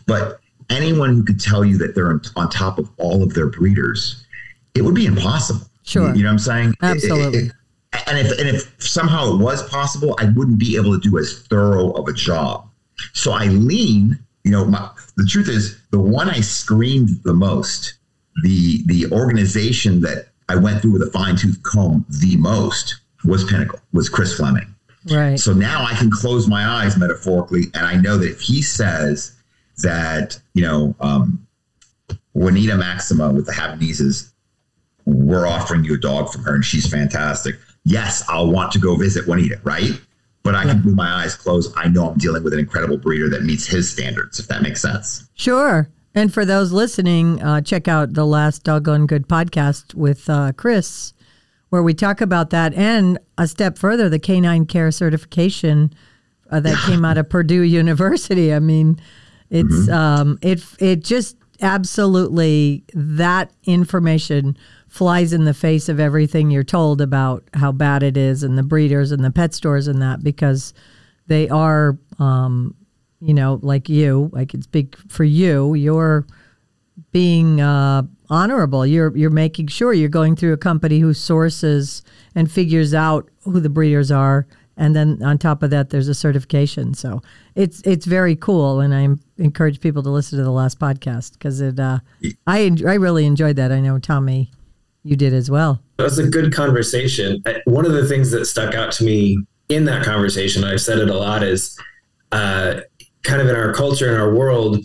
[0.05, 0.39] But
[0.69, 4.25] anyone who could tell you that they're on, on top of all of their breeders,
[4.73, 5.67] it would be impossible.
[5.83, 6.15] Sure.
[6.15, 6.69] You know what I'm saying?
[6.69, 7.39] It- it- Absolutely.
[7.47, 7.51] it-
[7.93, 11.41] and if and if somehow it was possible, I wouldn't be able to do as
[11.43, 12.69] thorough of a job.
[13.13, 14.19] So I lean.
[14.43, 17.95] You know, my, the truth is, the one I screened the most,
[18.43, 23.43] the the organization that I went through with a fine tooth comb the most was
[23.43, 24.73] Pinnacle, was Chris Fleming.
[25.09, 25.39] Right.
[25.39, 29.33] So now I can close my eyes metaphorically, and I know that if he says
[29.83, 31.45] that, you know, um,
[32.33, 34.31] Juanita Maxima with the Havaneses,
[35.05, 37.55] we're offering you a dog from her, and she's fantastic.
[37.87, 39.91] Yes, I'll want to go visit Juanita, right?
[40.43, 43.29] But I can, with my eyes closed, I know I'm dealing with an incredible breeder
[43.29, 45.29] that meets his standards, if that makes sense.
[45.35, 45.89] Sure.
[46.13, 51.13] And for those listening, uh, check out the last Doggone Good podcast with uh, Chris,
[51.69, 55.93] where we talk about that and a step further, the canine care certification
[56.51, 58.53] uh, that came out of Purdue University.
[58.53, 58.99] I mean,
[59.49, 64.57] it's um, it it just absolutely that information
[64.97, 68.63] flies in the face of everything you're told about how bad it is and the
[68.63, 70.73] breeders and the pet stores and that because
[71.27, 72.73] they are um,
[73.19, 76.25] you know like you i can speak for you you're
[77.11, 78.85] being uh, honorable.
[78.85, 82.01] You're you're making sure you're going through a company who sources
[82.35, 84.47] and figures out who the breeders are.
[84.79, 86.93] And then on top of that there's a certification.
[86.93, 87.21] So
[87.55, 88.79] it's it's very cool.
[88.79, 89.07] And i
[89.41, 91.99] encourage people to listen to the last podcast because it uh,
[92.45, 93.71] i i really enjoyed that.
[93.71, 94.51] I know tommy
[95.07, 95.81] you did as well.
[95.97, 97.43] That was a good conversation.
[97.65, 99.37] One of the things that stuck out to me
[99.69, 101.77] in that conversation i've said it a lot is
[102.31, 102.79] uh,
[103.23, 104.79] kind of in our culture in our world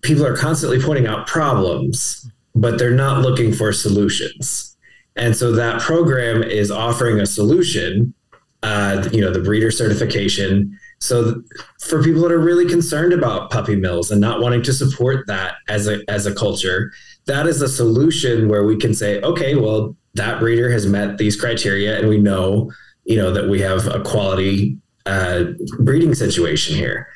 [0.00, 4.76] people are constantly pointing out problems but they're not looking for solutions.
[5.16, 8.14] And so that program is offering a solution
[8.62, 10.78] uh, you know, the breeder certification.
[10.98, 11.42] So
[11.80, 15.56] for people that are really concerned about puppy mills and not wanting to support that
[15.68, 16.90] as a as a culture,
[17.26, 21.38] that is a solution where we can say, okay, well, that breeder has met these
[21.38, 22.70] criteria, and we know,
[23.04, 25.44] you know, that we have a quality uh,
[25.78, 27.08] breeding situation here.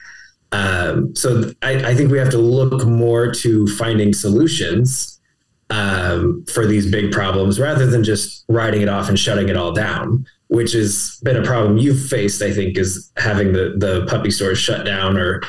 [0.52, 5.20] Um, so I, I, think we have to look more to finding solutions
[5.68, 9.72] um, for these big problems rather than just writing it off and shutting it all
[9.72, 14.30] down which has been a problem you've faced, I think, is having the the puppy
[14.30, 15.42] stores shut down, or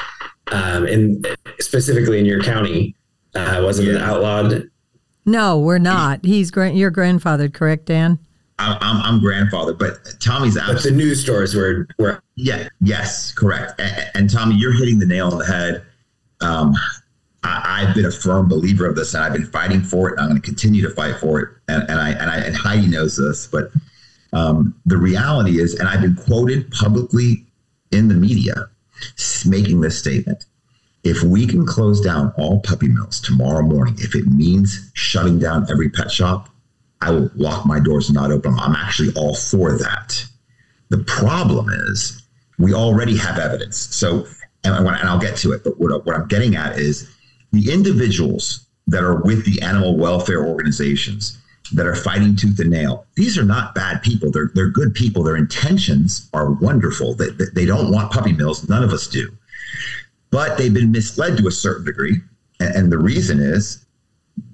[0.51, 1.23] um, in
[1.59, 2.95] specifically in your county,
[3.35, 3.95] uh, wasn't yeah.
[3.95, 4.69] it outlawed?
[5.25, 6.25] No, we're not.
[6.25, 8.19] He's gra- your grandfather, correct, Dan?
[8.57, 10.73] I'm, I'm, I'm grandfather, but Tommy's out.
[10.73, 13.79] But the news stores were were yeah, yes, correct.
[13.79, 15.85] And, and Tommy, you're hitting the nail on the head.
[16.41, 16.75] Um,
[17.43, 20.13] I, have been a firm believer of this, and I've been fighting for it.
[20.13, 21.49] And I'm going to continue to fight for it.
[21.69, 23.71] And, and I and I and Heidi knows this, but
[24.33, 27.45] um, the reality is, and I've been quoted publicly
[27.91, 28.69] in the media
[29.45, 30.45] making this statement
[31.09, 35.65] if we can close down all puppy mills tomorrow morning, if it means shutting down
[35.69, 36.49] every pet shop,
[37.01, 38.59] I will lock my doors and not open them.
[38.59, 40.23] I'm actually all for that.
[40.89, 42.21] The problem is
[42.59, 43.77] we already have evidence.
[43.77, 44.27] So,
[44.63, 47.09] and, and I'll get to it, but what, what I'm getting at is
[47.51, 51.39] the individuals that are with the animal welfare organizations
[51.73, 53.05] that are fighting tooth and nail.
[53.15, 54.31] These are not bad people.
[54.31, 55.23] They're they're good people.
[55.23, 57.13] Their intentions are wonderful.
[57.13, 58.67] They, they don't want puppy mills.
[58.67, 59.31] None of us do.
[60.31, 62.17] But they've been misled to a certain degree.
[62.59, 63.85] And, and the reason is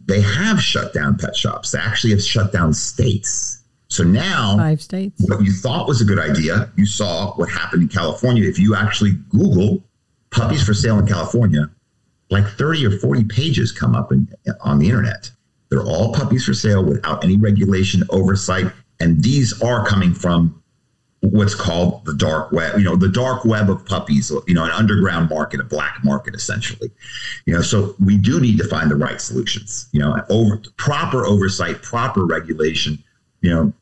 [0.06, 1.72] they have shut down pet shops.
[1.72, 3.64] They actually have shut down states.
[3.88, 5.24] So now, five states.
[5.28, 8.48] What you thought was a good idea, you saw what happened in California.
[8.48, 9.84] If you actually Google
[10.32, 11.70] puppies for sale in California,
[12.30, 14.28] like 30 or 40 pages come up in,
[14.62, 15.30] on the internet.
[15.70, 18.72] They're all puppies for sale without any regulation, oversight.
[19.00, 20.62] And these are coming from
[21.32, 24.72] what's called the dark web, you know, the dark web of puppies, you know, an
[24.72, 26.90] underground market, a black market, essentially.
[27.46, 31.26] You know, so we do need to find the right solutions, you know, over proper
[31.26, 33.04] oversight, proper regulation,
[33.42, 33.74] you know,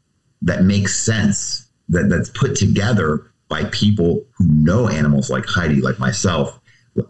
[0.42, 6.00] that makes sense, that, that's put together by people who know animals like Heidi, like
[6.00, 6.60] myself,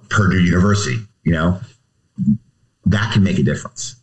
[0.10, 1.60] Purdue University, you know,
[2.86, 3.96] that can make a difference.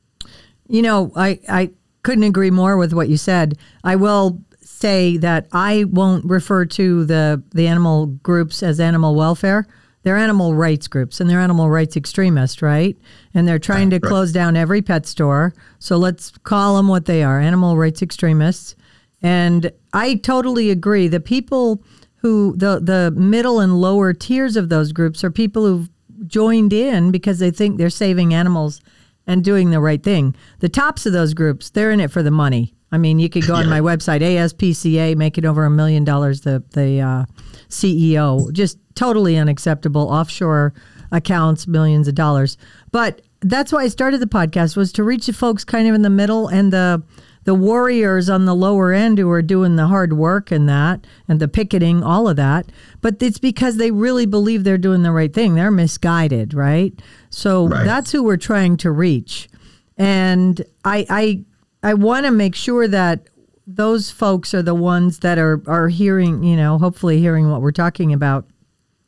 [0.68, 1.70] You know, I, I
[2.02, 3.58] couldn't agree more with what you said.
[3.84, 4.40] I will
[4.80, 9.66] say that I won't refer to the, the animal groups as animal welfare.
[10.02, 12.96] They're animal rights groups and they're animal rights extremists, right?
[13.34, 14.02] And they're trying to right.
[14.02, 15.52] close down every pet store.
[15.78, 18.74] So let's call them what they are animal rights extremists.
[19.20, 21.08] And I totally agree.
[21.08, 21.84] The people
[22.16, 25.90] who, the, the middle and lower tiers of those groups are people who've
[26.26, 28.80] joined in because they think they're saving animals
[29.26, 30.34] and doing the right thing.
[30.60, 32.74] The tops of those groups, they're in it for the money.
[32.92, 36.40] I mean, you could go on my website, ASPCA, making over a million dollars.
[36.40, 37.24] The the uh,
[37.68, 40.08] CEO, just totally unacceptable.
[40.08, 40.74] Offshore
[41.12, 42.56] accounts, millions of dollars.
[42.90, 46.02] But that's why I started the podcast was to reach the folks kind of in
[46.02, 47.02] the middle and the
[47.44, 51.40] the warriors on the lower end who are doing the hard work and that and
[51.40, 52.66] the picketing, all of that.
[53.00, 55.54] But it's because they really believe they're doing the right thing.
[55.54, 56.92] They're misguided, right?
[57.30, 57.84] So right.
[57.84, 59.48] that's who we're trying to reach.
[59.96, 61.44] And I I
[61.82, 63.28] I want to make sure that
[63.66, 67.72] those folks are the ones that are are hearing, you know, hopefully hearing what we're
[67.72, 68.46] talking about.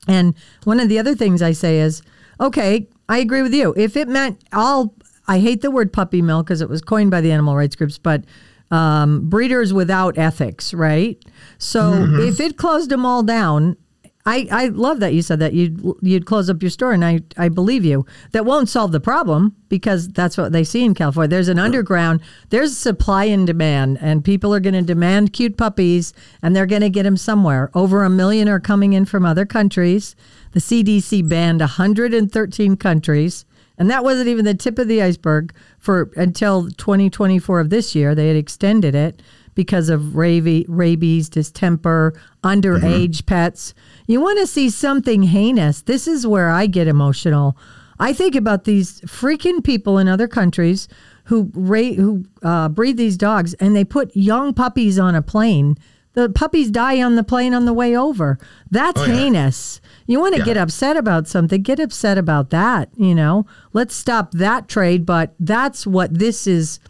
[0.08, 2.02] And one of the other things I say is,
[2.40, 3.74] okay, I agree with you.
[3.76, 4.94] If it meant all
[5.28, 7.98] I hate the word puppy mill because it was coined by the animal rights groups,
[7.98, 8.24] but
[8.70, 11.22] um, breeders without ethics, right?
[11.58, 12.28] So mm-hmm.
[12.28, 13.76] if it closed them all down,
[14.24, 17.20] I, I love that you said that you'd you'd close up your store, and I,
[17.37, 18.06] I believe you.
[18.30, 21.28] That won't solve the problem because that's what they see in California.
[21.28, 26.12] There's an underground, there's supply and demand, and people are going to demand cute puppies,
[26.40, 27.70] and they're going to get them somewhere.
[27.74, 30.14] Over a million are coming in from other countries.
[30.52, 33.44] The CDC banned 113 countries
[33.78, 38.14] And that wasn't even the tip of the iceberg for until 2024 of this year.
[38.14, 39.20] They had extended it
[39.54, 43.74] because of rabies, rabies distemper, underage pets.
[44.06, 45.82] You want to see something heinous.
[45.82, 47.56] This is where I get emotional.
[47.98, 50.88] I think about these freaking people in other countries
[51.24, 55.76] who ra- who uh, breed these dogs and they put young puppies on a plane.
[56.14, 58.38] The puppies die on the plane on the way over.
[58.70, 59.14] That's Oh, yeah.
[59.14, 59.80] heinous.
[60.06, 60.44] You want to Yeah.
[60.46, 63.46] get upset about something, get upset about that, you know.
[63.72, 66.80] Let's stop that trade, but that's what this is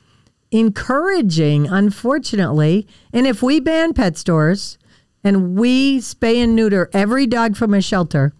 [0.53, 2.87] encouraging, unfortunately.
[3.12, 4.79] And if we ban pet stores
[5.25, 8.33] and we spay and neuter every dog from a shelter,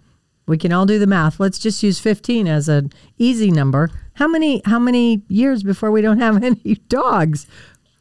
[0.47, 1.41] we can all do the math.
[1.41, 3.91] Let's just use 15 as an easy number.
[4.15, 7.47] How many how many years before we don't have any dogs?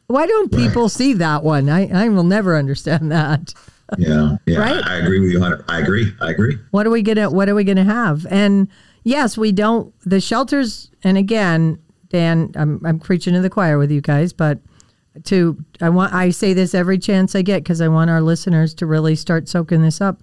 [0.08, 1.70] Why don't people see that one?
[1.70, 3.54] I, I will never understand that.
[3.98, 4.84] Yeah, yeah, Right?
[4.84, 5.40] I, I agree with you.
[5.40, 5.64] 100.
[5.68, 6.12] I agree.
[6.20, 6.58] I agree.
[6.70, 8.26] What are we gonna What are we gonna have?
[8.28, 8.68] And
[9.04, 9.94] yes, we don't.
[10.00, 10.90] The shelters.
[11.04, 11.78] And again,
[12.12, 14.58] Dan, I'm I'm preaching to the choir with you guys, but
[15.24, 18.74] to I want I say this every chance I get because I want our listeners
[18.74, 20.22] to really start soaking this up.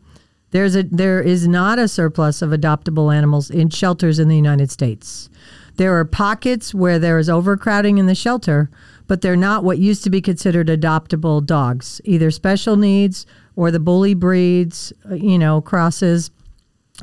[0.52, 4.70] There's a there is not a surplus of adoptable animals in shelters in the United
[4.70, 5.30] States.
[5.78, 8.70] There are pockets where there is overcrowding in the shelter,
[9.08, 13.26] but they're not what used to be considered adoptable dogs, either special needs
[13.56, 16.30] or the bully breeds, uh, you know, crosses.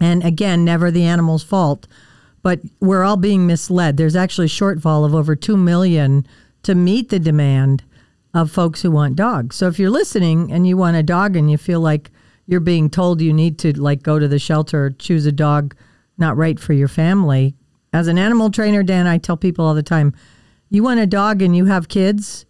[0.00, 1.88] And again, never the animal's fault,
[2.42, 3.96] but we're all being misled.
[3.96, 6.26] There's actually a shortfall of over 2 million
[6.62, 7.84] to meet the demand
[8.34, 9.56] of folks who want dogs.
[9.56, 12.10] So if you're listening and you want a dog and you feel like
[12.46, 15.74] you're being told you need to like go to the shelter choose a dog
[16.18, 17.56] not right for your family,
[17.92, 20.14] as an animal trainer, Dan, I tell people all the time,
[20.68, 22.44] you want a dog and you have kids,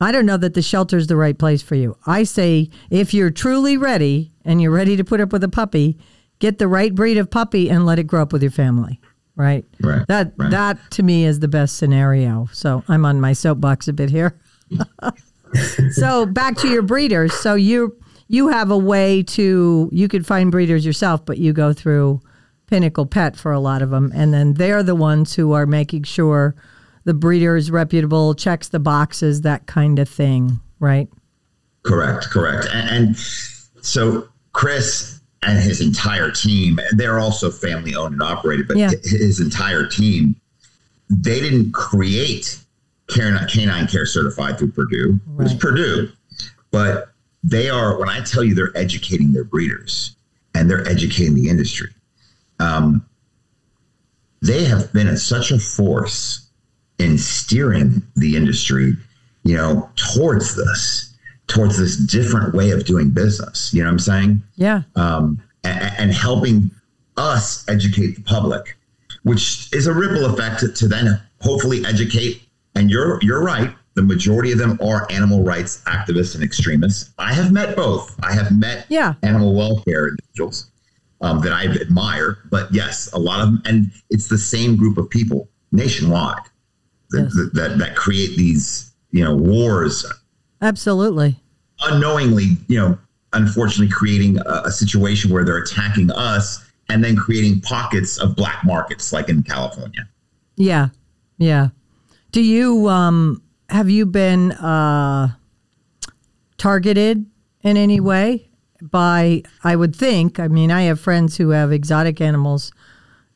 [0.00, 1.96] I don't know that the shelter is the right place for you.
[2.06, 5.98] I say if you're truly ready and you're ready to put up with a puppy,
[6.38, 9.00] get the right breed of puppy and let it grow up with your family.
[9.36, 9.64] Right.
[9.80, 10.50] Right, That right.
[10.50, 12.48] that to me is the best scenario.
[12.52, 14.38] So I'm on my soapbox a bit here.
[15.92, 17.32] so back to your breeders.
[17.34, 17.96] So you
[18.28, 22.20] you have a way to you could find breeders yourself, but you go through
[22.66, 26.02] Pinnacle Pet for a lot of them, and then they're the ones who are making
[26.04, 26.56] sure
[27.04, 31.08] the breeder is reputable, checks the boxes, that kind of thing, right?
[31.84, 32.66] Correct, correct.
[32.72, 38.76] And, and so Chris and his entire team, they're also family owned and operated, but
[38.76, 38.90] Yeah.
[39.04, 40.36] his entire team,
[41.08, 42.58] they didn't create
[43.08, 45.20] Canine, Canine Care Certified through Purdue.
[45.38, 46.10] It was Purdue.
[46.72, 47.12] But
[47.44, 50.16] they are, when I tell you they're educating their breeders
[50.54, 51.90] and they're educating the industry,
[52.58, 53.04] um,
[54.42, 56.48] they have been such a force
[56.98, 58.96] in steering the industry,
[59.44, 61.14] you know, towards this,
[61.46, 63.72] towards this different way of doing business.
[63.72, 64.42] You know what I'm saying?
[64.56, 64.82] Yeah.
[64.96, 66.70] Um, and, and helping
[67.16, 68.76] us educate the public,
[69.22, 72.42] which is a ripple effect to, to then hopefully educate.
[72.74, 73.74] And you're you're right.
[73.94, 77.12] The majority of them are animal rights activists and extremists.
[77.18, 78.14] I have met both.
[78.22, 79.14] I have met Yeah.
[79.22, 80.70] animal welfare individuals
[81.22, 82.38] um, that I admire.
[82.50, 86.42] But yes, a lot of them, and it's the same group of people nationwide
[87.10, 87.34] that, Yes.
[87.34, 90.04] that, that, that create these, you know, wars
[90.62, 91.40] Absolutely.
[91.82, 92.98] unknowingly, you know,
[93.32, 98.64] unfortunately creating a, a situation where they're attacking us and then creating pockets of black
[98.64, 100.08] markets like in California.
[100.56, 100.88] Yeah.
[101.38, 101.68] Yeah.
[102.32, 105.28] Do you um have you been uh
[106.56, 107.26] targeted
[107.62, 108.48] in any way
[108.80, 112.72] by I would think, I mean, I have friends who have exotic animals.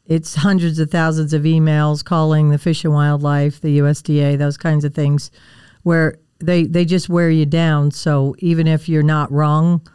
[0.07, 4.85] It's hundreds of thousands of emails calling the Fish and Wildlife, the USDA, those kinds
[4.85, 5.31] of things
[5.83, 7.91] where they they just wear you down.
[7.91, 9.87] So even if you're not wrong,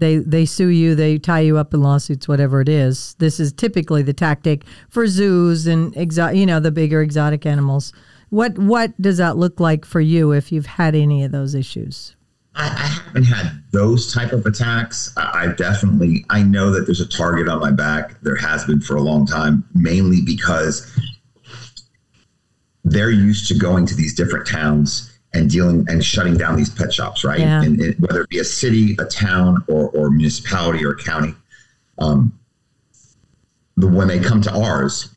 [0.00, 3.14] they they sue you, they tie you up in lawsuits, whatever it is.
[3.18, 7.92] This is typically the tactic for zoos and exo- you know the bigger exotic animals.
[8.30, 12.16] What what does that look like for you if you've had any of those issues?
[12.54, 15.12] I, I haven't had those type of attacks.
[15.16, 18.20] I, I definitely I know that there's a target on my back.
[18.22, 20.90] There has been for a long time, mainly because
[22.84, 26.92] they're used to going to these different towns and dealing and shutting down these pet
[26.92, 27.40] shops, right?
[27.40, 27.62] Yeah.
[27.62, 31.34] And, and whether it be a city, a town, or, or municipality or county.
[31.98, 32.38] Um,
[33.76, 35.14] the, when they come to ours,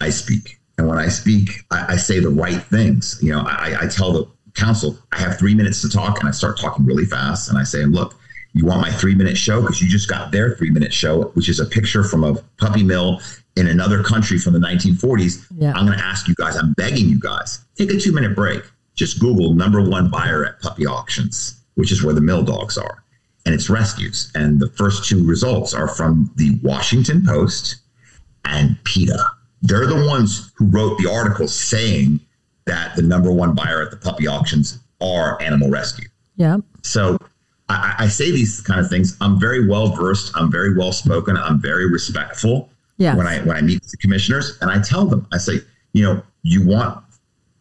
[0.00, 0.58] I speak.
[0.76, 3.18] And when I speak, I, I say the right things.
[3.22, 6.32] You know, I, I tell the council, I have three minutes to talk, and I
[6.32, 7.48] start talking really fast.
[7.48, 8.14] And I say, look,
[8.52, 9.60] you want my three minute show?
[9.60, 12.82] Because you just got their three minute show, which is a picture from a puppy
[12.82, 13.20] mill
[13.56, 15.46] in another country from the 1940s.
[15.56, 15.72] Yeah.
[15.74, 18.62] I'm going to ask you guys, I'm begging you guys, take a two minute break.
[18.98, 23.04] Just Google number one buyer at puppy auctions, which is where the mill dogs are.
[23.46, 24.30] And it's rescues.
[24.34, 27.76] And the first two results are from the Washington Post
[28.44, 29.24] and PETA.
[29.62, 32.18] they're the ones who wrote the article saying
[32.66, 36.08] that the number one buyer at the puppy auctions are animal rescue.
[36.36, 36.58] Yeah.
[36.82, 37.18] So
[37.68, 39.16] I, I say these kind of things.
[39.20, 40.32] I'm very well versed.
[40.34, 41.36] I'm very well spoken.
[41.36, 42.68] I'm very respectful.
[42.96, 43.14] Yeah.
[43.14, 45.60] When I when I meet the commissioners and I tell them, I say,
[45.92, 47.02] you know, you want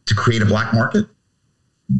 [0.05, 1.05] to create a black market,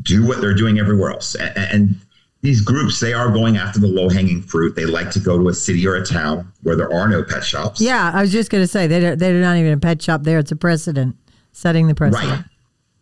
[0.02, 1.36] do what they're doing everywhere else.
[1.36, 1.96] And, and
[2.42, 4.76] these groups, they are going after the low hanging fruit.
[4.76, 7.44] They like to go to a city or a town where there are no pet
[7.44, 7.82] shops.
[7.82, 10.40] Yeah, I was just going to say they they're not even a pet shop there.
[10.40, 11.16] It's a precedent,
[11.52, 12.32] setting the precedent.
[12.32, 12.46] Right.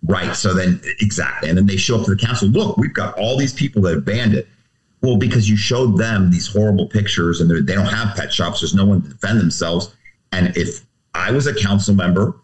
[0.07, 0.35] Right.
[0.35, 1.49] So then, exactly.
[1.49, 2.47] And then they show up to the council.
[2.49, 4.47] Look, we've got all these people that have banned it.
[5.01, 8.61] Well, because you showed them these horrible pictures and they don't have pet shops.
[8.61, 9.95] There's no one to defend themselves.
[10.31, 12.35] And if I was a council member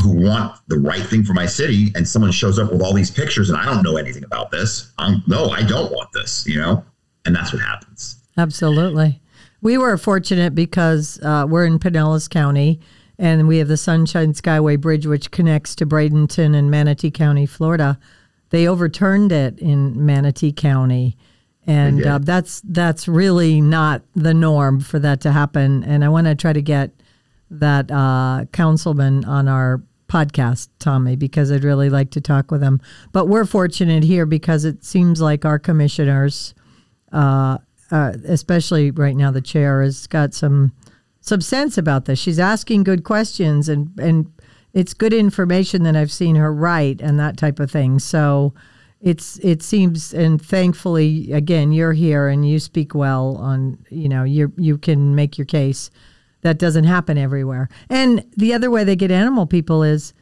[0.00, 3.10] who want the right thing for my city and someone shows up with all these
[3.10, 6.56] pictures and I don't know anything about this, I'm, no, I don't want this, you
[6.56, 6.84] know?
[7.24, 8.16] And that's what happens.
[8.36, 9.20] Absolutely.
[9.60, 12.80] We were fortunate because uh, we're in Pinellas County
[13.18, 17.98] and we have the Sunshine Skyway Bridge, which connects to Bradenton and Manatee County, Florida.
[18.48, 21.18] They overturned it in Manatee County,
[21.66, 25.84] and uh, that's that's really not the norm for that to happen.
[25.84, 26.90] And I want to try to get
[27.50, 32.80] that uh, councilman on our podcast, Tommy, because I'd really like to talk with him.
[33.12, 36.52] But we're fortunate here because it seems like our commissioners,
[37.12, 37.58] uh,
[37.90, 40.72] uh especially right now, the chair has got some
[41.20, 42.18] some sense about this.
[42.18, 44.32] She's asking good questions and and
[44.72, 47.98] it's good information that I've seen her write and that type of thing.
[47.98, 48.52] So
[49.00, 54.24] it's it seems and thankfully again you're here and you speak well on you know
[54.24, 55.90] you you can make your case.
[56.42, 57.68] That doesn't happen everywhere.
[57.88, 60.14] And the other way they get animal people is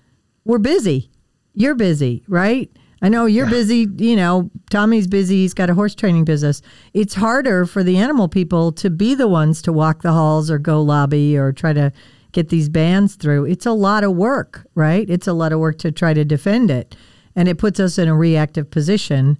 [0.44, 1.10] we're busy.
[1.54, 2.70] You're busy, right?
[3.00, 3.50] I know you're yeah.
[3.50, 6.62] busy, you know, Tommy's busy, he's got a horse training business.
[6.94, 10.58] It's harder for the animal people to be the ones to walk the halls or
[10.58, 11.92] go lobby or try to
[12.32, 13.44] get these bans through.
[13.44, 15.08] It's a lot of work, right?
[15.08, 16.96] It's a lot of work to try to defend it.
[17.36, 19.38] And it puts us in a reactive position.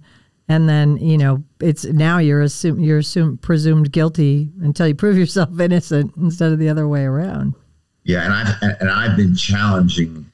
[0.49, 5.17] And then, you know, it's now you're assumed you're assumed presumed guilty until you prove
[5.17, 7.53] yourself innocent instead of the other way around.
[8.03, 10.25] Yeah, and I've and I've been challenging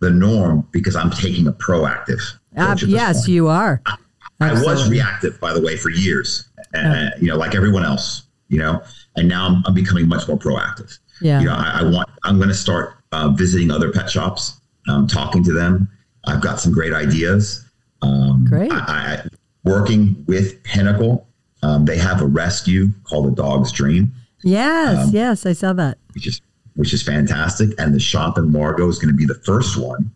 [0.00, 2.20] the norm because I'm taking a proactive
[2.56, 3.80] uh, yes, you are.
[3.86, 3.96] I,
[4.40, 6.48] I, was reactive, by the way, for years.
[6.74, 8.24] Uh, you know, like everyone else.
[8.48, 8.82] You know,
[9.14, 10.98] and now I'm, I'm becoming much more proactive.
[11.20, 11.40] Yeah.
[11.40, 12.08] You know, I, I want.
[12.24, 15.88] I'm going to start uh, visiting other pet shops, um, talking to them.
[16.24, 17.64] I've got some great ideas.
[18.02, 18.72] Um, great.
[18.72, 19.22] I, I,
[19.64, 21.26] working with Pinnacle.
[21.62, 24.12] Um, they have a rescue called a Dog's Dream.
[24.42, 25.98] Yes, um, yes, I saw that.
[26.14, 26.40] Which is
[26.76, 27.70] which is fantastic.
[27.78, 30.10] And the shop in Largo is going to be the first one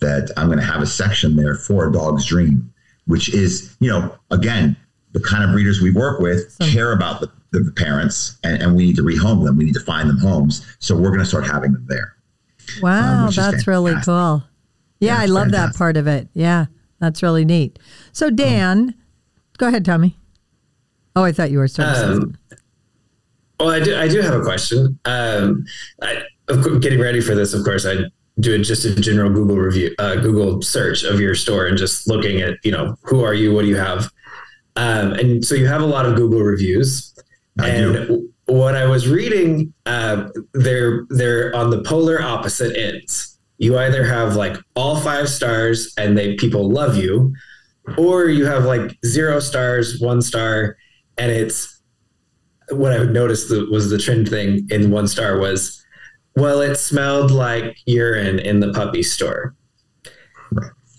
[0.00, 2.72] that I'm going to have a section there for a dog's dream,
[3.06, 4.76] which is, you know, again,
[5.12, 8.76] the kind of breeders we work with so, care about the, the parents and, and,
[8.76, 9.56] we need to rehome them.
[9.56, 10.76] We need to find them homes.
[10.78, 12.16] So we're going to start having them there.
[12.80, 14.42] Wow, um, that's really cool.
[15.00, 15.72] Yeah, yeah I love fantastic.
[15.72, 16.28] that part of it.
[16.34, 16.66] Yeah,
[17.00, 17.78] that's really neat.
[18.12, 18.94] So, Dan, um,
[19.58, 20.16] go ahead, Tommy.
[21.16, 22.22] Oh, I thought you were starting.
[22.22, 22.38] Um,
[23.58, 23.96] well, I do.
[23.96, 24.98] I do have a question.
[25.04, 25.64] Um,
[26.02, 26.22] I,
[26.80, 27.96] getting ready for this, of course, I
[28.38, 32.40] do just a general Google review, uh, Google search of your store, and just looking
[32.40, 34.10] at you know who are you, what do you have,
[34.76, 37.14] um, and so you have a lot of Google reviews.
[37.58, 38.32] I and do.
[38.46, 43.38] what I was reading, uh, they're they're on the polar opposite ends.
[43.60, 47.34] You either have like all five stars and they people love you,
[47.98, 50.78] or you have like zero stars, one star,
[51.18, 51.82] and it's
[52.70, 55.84] what I noticed was the trend thing in one star was
[56.36, 59.54] well, it smelled like urine in the puppy store.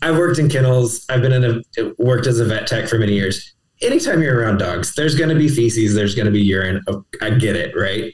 [0.03, 1.03] I've worked in kennels.
[1.09, 3.55] I've been in a worked as a vet tech for many years.
[3.82, 5.95] Anytime you're around dogs, there's going to be feces.
[5.95, 6.84] There's going to be urine.
[6.88, 8.14] Oh, I get it, right?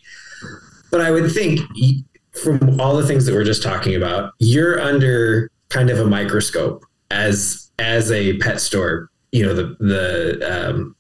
[0.90, 1.60] But I would think
[2.44, 6.86] from all the things that we're just talking about, you're under kind of a microscope
[7.12, 9.10] as as a pet store.
[9.32, 10.96] You know the the um,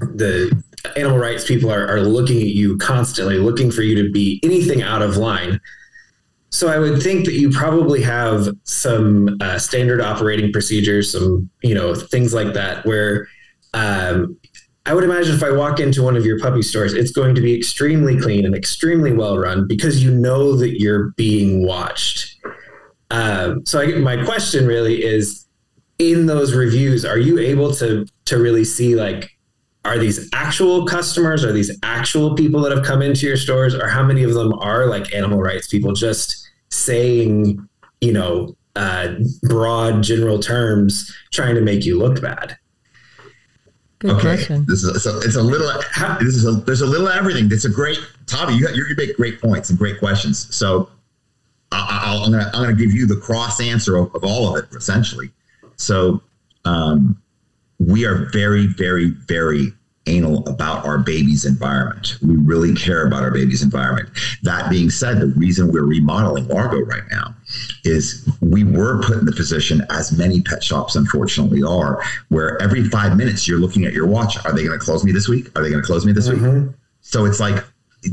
[0.00, 0.62] the
[0.96, 4.82] animal rights people are, are looking at you constantly, looking for you to be anything
[4.82, 5.60] out of line.
[6.50, 11.74] So I would think that you probably have some uh, standard operating procedures, some you
[11.74, 13.28] know things like that, where
[13.74, 14.38] um,
[14.86, 17.40] I would imagine if I walk into one of your puppy stores, it's going to
[17.40, 22.36] be extremely clean and extremely well run because you know that you're being watched.
[23.10, 25.44] Um, so I, my question really is,
[25.98, 29.36] in those reviews, are you able to to really see like
[29.84, 31.44] are these actual customers?
[31.44, 33.74] Are these actual people that have come into your stores?
[33.74, 37.66] Or how many of them are like animal rights people just saying,
[38.00, 42.58] you know, uh, broad general terms trying to make you look bad?
[43.98, 44.20] Good okay.
[44.20, 44.66] question.
[44.68, 45.72] This is so it's a little.
[46.20, 47.48] This is a, there's a little everything.
[47.50, 48.54] It's a great Tommy.
[48.54, 50.54] You you make great points and great questions.
[50.54, 50.90] So
[51.72, 54.74] I, am gonna I'm gonna give you the cross answer of, of all of it
[54.74, 55.30] essentially.
[55.76, 56.22] So
[56.66, 57.20] um,
[57.78, 59.72] we are very very very
[60.06, 62.18] anal about our baby's environment.
[62.22, 64.10] We really care about our baby's environment.
[64.42, 67.34] That being said, the reason we're remodeling Largo right now
[67.84, 72.84] is we were put in the position, as many pet shops unfortunately are, where every
[72.88, 74.36] five minutes you're looking at your watch.
[74.44, 75.46] Are they going to close me this week?
[75.56, 76.66] Are they going to close me this mm-hmm.
[76.66, 76.74] week?
[77.00, 77.64] So it's like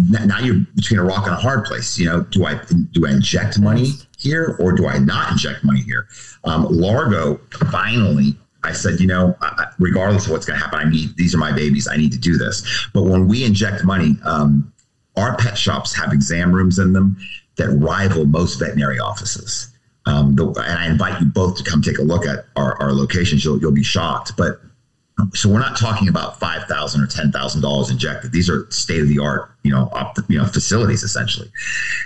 [0.10, 1.98] now you're between a rock and a hard place.
[1.98, 2.60] You know, do I
[2.92, 6.08] do I inject money here or do I not inject money here?
[6.44, 7.40] Um, Largo
[7.72, 9.38] finally I said, you know,
[9.78, 11.88] regardless of what's going to happen, I need these are my babies.
[11.88, 12.88] I need to do this.
[12.94, 14.72] But when we inject money, um,
[15.18, 17.18] our pet shops have exam rooms in them
[17.56, 19.70] that rival most veterinary offices.
[20.06, 22.94] Um, the, and I invite you both to come take a look at our, our
[22.94, 23.46] locations.
[23.46, 24.34] You'll, you'll be shocked.
[24.38, 24.60] But
[25.34, 28.32] so we're not talking about five thousand or ten thousand dollars injected.
[28.32, 31.50] These are state of the art, you know, op, you know, facilities essentially.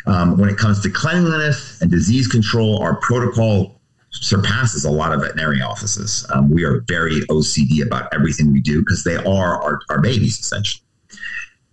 [0.05, 3.79] Um, when it comes to cleanliness and disease control, our protocol
[4.11, 6.25] surpasses a lot of veterinary offices.
[6.33, 10.39] Um, we are very OCD about everything we do because they are our, our babies
[10.39, 10.83] essentially.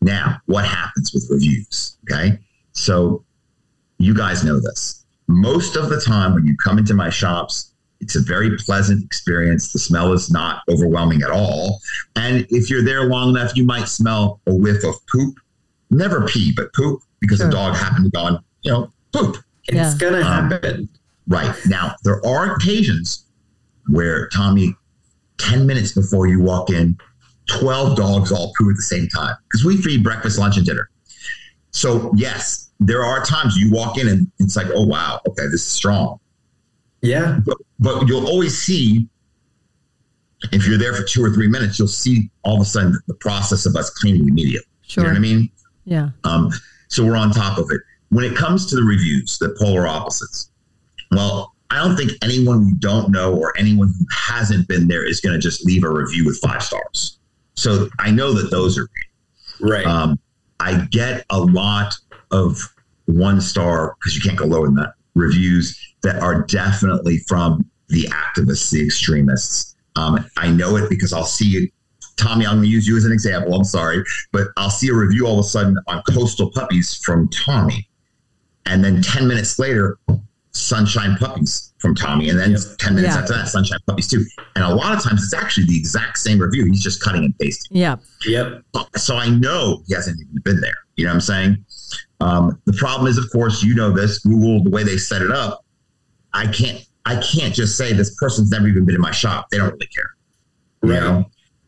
[0.00, 1.96] Now, what happens with reviews?
[2.10, 2.38] Okay.
[2.72, 3.24] So
[4.04, 5.04] you guys know this.
[5.26, 9.72] Most of the time when you come into my shops, it's a very pleasant experience.
[9.72, 11.80] The smell is not overwhelming at all.
[12.16, 15.36] And if you're there long enough, you might smell a whiff of poop.
[15.90, 17.46] Never pee, but poop because sure.
[17.46, 19.38] the dog happened to go on, you know, poop.
[19.68, 20.88] It's gonna um, happen.
[21.26, 21.54] Right.
[21.66, 23.24] Now, there are occasions
[23.88, 24.74] where Tommy,
[25.38, 26.98] 10 minutes before you walk in,
[27.48, 30.90] 12 dogs all poo at the same time because we feed breakfast, lunch, and dinner.
[31.70, 35.62] So, yes, there are times you walk in and it's like, oh, wow, okay, this
[35.62, 36.18] is strong.
[37.02, 37.40] Yeah.
[37.44, 39.06] But, but you'll always see,
[40.52, 43.14] if you're there for two or three minutes, you'll see all of a sudden the
[43.14, 44.66] process of us cleaning immediately.
[44.82, 45.04] Sure.
[45.04, 45.50] You know what I mean?
[45.84, 46.08] Yeah.
[46.24, 46.50] Um,
[46.88, 47.80] so we're on top of it.
[48.10, 50.50] When it comes to the reviews, the polar opposites,
[51.10, 55.20] well, I don't think anyone who don't know or anyone who hasn't been there is
[55.20, 57.18] going to just leave a review with five stars.
[57.54, 58.88] So I know that those are
[59.60, 59.86] right.
[59.86, 60.18] Um,
[60.60, 61.94] I get a lot
[62.34, 62.58] of
[63.06, 68.04] one star because you can't go lower than that reviews that are definitely from the
[68.04, 69.76] activists, the extremists.
[69.96, 71.70] Um, I know it because I'll see it.
[72.16, 73.54] Tommy, I'm going to use you as an example.
[73.54, 77.28] I'm sorry, but I'll see a review all of a sudden on coastal puppies from
[77.28, 77.88] Tommy.
[78.66, 79.98] And then 10 minutes later,
[80.52, 82.60] Sunshine Puppies from Tommy, and then yep.
[82.78, 83.20] 10 minutes yeah.
[83.20, 84.24] after that, Sunshine Puppies too.
[84.54, 86.64] And a lot of times it's actually the exact same review.
[86.66, 87.76] He's just cutting and pasting.
[87.76, 87.96] Yeah.
[88.26, 88.62] Yep.
[88.96, 90.76] So I know he hasn't even been there.
[90.96, 91.64] You know what I'm saying?
[92.20, 94.18] Um, the problem is, of course, you know this.
[94.20, 95.64] Google, the way they set it up,
[96.32, 99.46] I can't I can't just say this person's never even been in my shop.
[99.50, 100.10] They don't really care.
[100.82, 100.94] Right.
[100.94, 101.24] You know?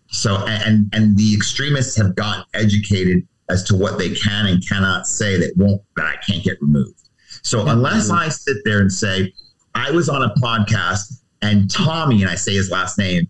[0.08, 5.06] So and and the extremists have gotten educated as to what they can and cannot
[5.06, 7.08] say that won't that I can't get removed.
[7.42, 9.32] So unless I sit there and say,
[9.74, 13.28] I was on a podcast and Tommy, and I say his last name,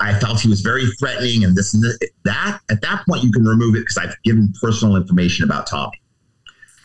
[0.00, 1.82] I felt he was very threatening and this and
[2.24, 6.00] that, at that point, you can remove it because I've given personal information about Tommy.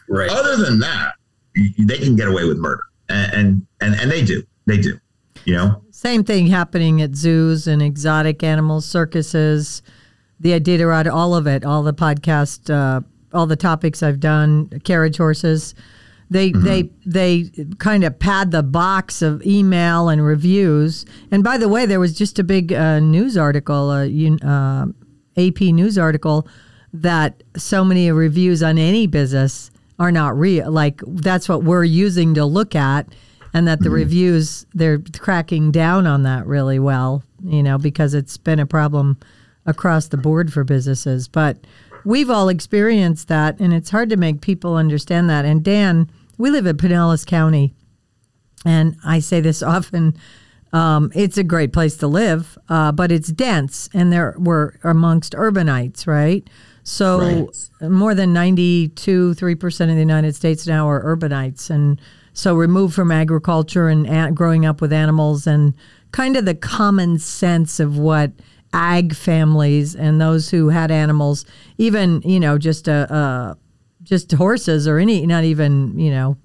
[0.10, 0.30] Right.
[0.30, 1.14] Other than that,
[1.56, 2.84] they can get away with murder.
[3.10, 4.43] And, and, and they do.
[4.66, 4.99] They do.
[5.45, 5.84] You know?
[5.91, 9.82] Same thing happening at zoos and exotic animals, circuses,
[10.39, 13.01] the Iditarod, all of it, all the podcast, uh,
[13.34, 15.76] all the topics I've done, carriage horses
[16.34, 16.64] they mm-hmm.
[16.64, 21.06] they they kind of pad the box of email and reviews.
[21.32, 24.08] And by the way, there was just a big uh, news article, uh,
[24.45, 24.88] uh,
[25.38, 26.47] AP news article,
[26.91, 29.70] that so many reviews on any business
[30.00, 30.72] are not real.
[30.72, 33.08] Like that's what we're using to look at,
[33.54, 33.96] and that the mm-hmm.
[33.96, 37.24] reviews they're cracking down on that really well.
[37.44, 39.18] You know, because it's been a problem
[39.66, 41.58] across the board for businesses, but
[42.06, 46.50] we've all experienced that and it's hard to make people understand that and dan we
[46.52, 47.74] live in Pinellas County,
[48.66, 50.18] and I say this often.
[50.72, 55.34] Um, it's a great place to live, uh, but it's dense, and there we're amongst
[55.34, 56.50] urbanites, right?
[56.84, 57.90] So right.
[57.90, 62.00] more than ninety-two, three percent of the United States now are urbanites, and
[62.34, 65.74] so removed from agriculture and a- growing up with animals, and
[66.12, 68.32] kind of the common sense of what
[68.74, 71.46] ag families and those who had animals,
[71.78, 73.58] even you know, just a, a
[74.02, 76.36] just horses or any, not even, you know,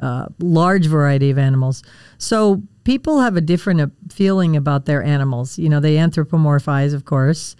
[0.00, 1.82] uh, large variety of animals.
[2.18, 5.58] So people have a different uh, feeling about their animals.
[5.58, 7.54] You know, they anthropomorphize, of course,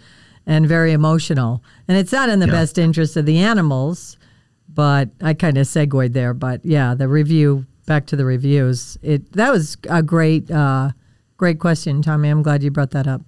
[0.45, 1.63] and very emotional.
[1.87, 2.53] And it's not in the yeah.
[2.53, 4.17] best interest of the animals,
[4.67, 6.33] but I kind of segued there.
[6.33, 8.97] But yeah, the review, back to the reviews.
[9.01, 10.91] It That was a great, uh,
[11.37, 12.29] great question, Tommy.
[12.29, 13.21] I'm glad you brought that up.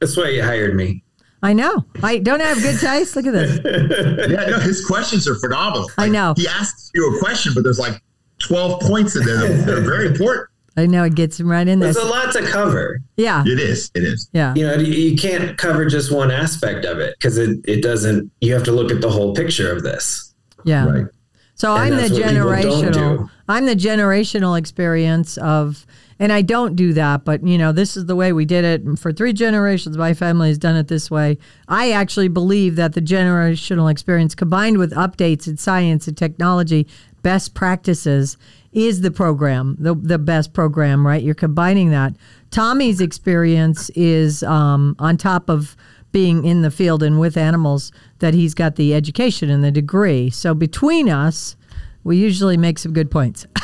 [0.00, 1.02] That's why you hired me.
[1.42, 1.84] I know.
[2.02, 3.16] I don't have good taste.
[3.16, 3.60] Look at this.
[4.30, 5.82] yeah, no, his questions are phenomenal.
[5.98, 6.32] Like, I know.
[6.38, 8.02] He asks you a question, but there's like
[8.38, 9.36] 12 points in there.
[9.36, 10.48] They're, they're very important.
[10.76, 11.92] I know it gets him right in there.
[11.92, 13.00] There's a lot to cover.
[13.16, 13.44] Yeah.
[13.46, 13.90] It is.
[13.94, 14.28] It is.
[14.32, 14.54] Yeah.
[14.56, 18.52] You know, you can't cover just one aspect of it because it, it doesn't, you
[18.54, 20.34] have to look at the whole picture of this.
[20.64, 20.86] Yeah.
[20.88, 21.06] Right.
[21.54, 22.34] So And I'm the that's what people
[22.82, 23.18] don't generational.
[23.18, 23.30] do.
[23.48, 25.86] I'm the generational experience of,
[26.18, 28.98] and I don't do that, but you know, this is the way we did it
[28.98, 29.96] for three generations.
[29.96, 31.38] My family has done it this way.
[31.68, 36.86] I actually believe that the generational experience combined with updates in science and technology,
[37.24, 38.36] best practices,
[38.72, 41.04] is the program, the the best program.
[41.04, 41.22] Right?
[41.24, 42.14] You're combining that.
[42.52, 45.76] Tommy's experience is um, on top of
[46.12, 50.30] being in the field and with animals that he's got the education and the degree.
[50.30, 51.56] So between us,
[52.04, 53.46] we usually make some good points.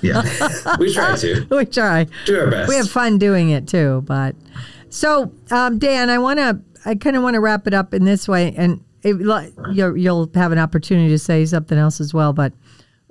[0.00, 0.22] Yeah.
[0.78, 2.06] We try to we try.
[2.24, 2.68] do our best.
[2.68, 4.02] We have fun doing it too.
[4.06, 4.34] But
[4.88, 8.04] so, um, Dan, I want to, I kind of want to wrap it up in
[8.04, 9.16] this way, and it,
[9.72, 12.32] you'll, you'll have an opportunity to say something else as well.
[12.32, 12.54] But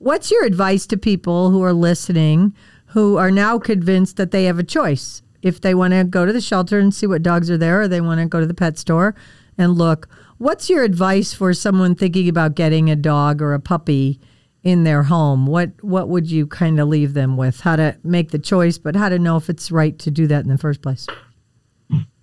[0.01, 2.55] what's your advice to people who are listening
[2.87, 5.21] who are now convinced that they have a choice?
[5.41, 7.87] If they want to go to the shelter and see what dogs are there, or
[7.87, 9.15] they want to go to the pet store
[9.57, 14.19] and look, what's your advice for someone thinking about getting a dog or a puppy
[14.63, 15.45] in their home?
[15.45, 17.61] What what would you kind of leave them with?
[17.61, 20.43] How to make the choice, but how to know if it's right to do that
[20.43, 21.07] in the first place?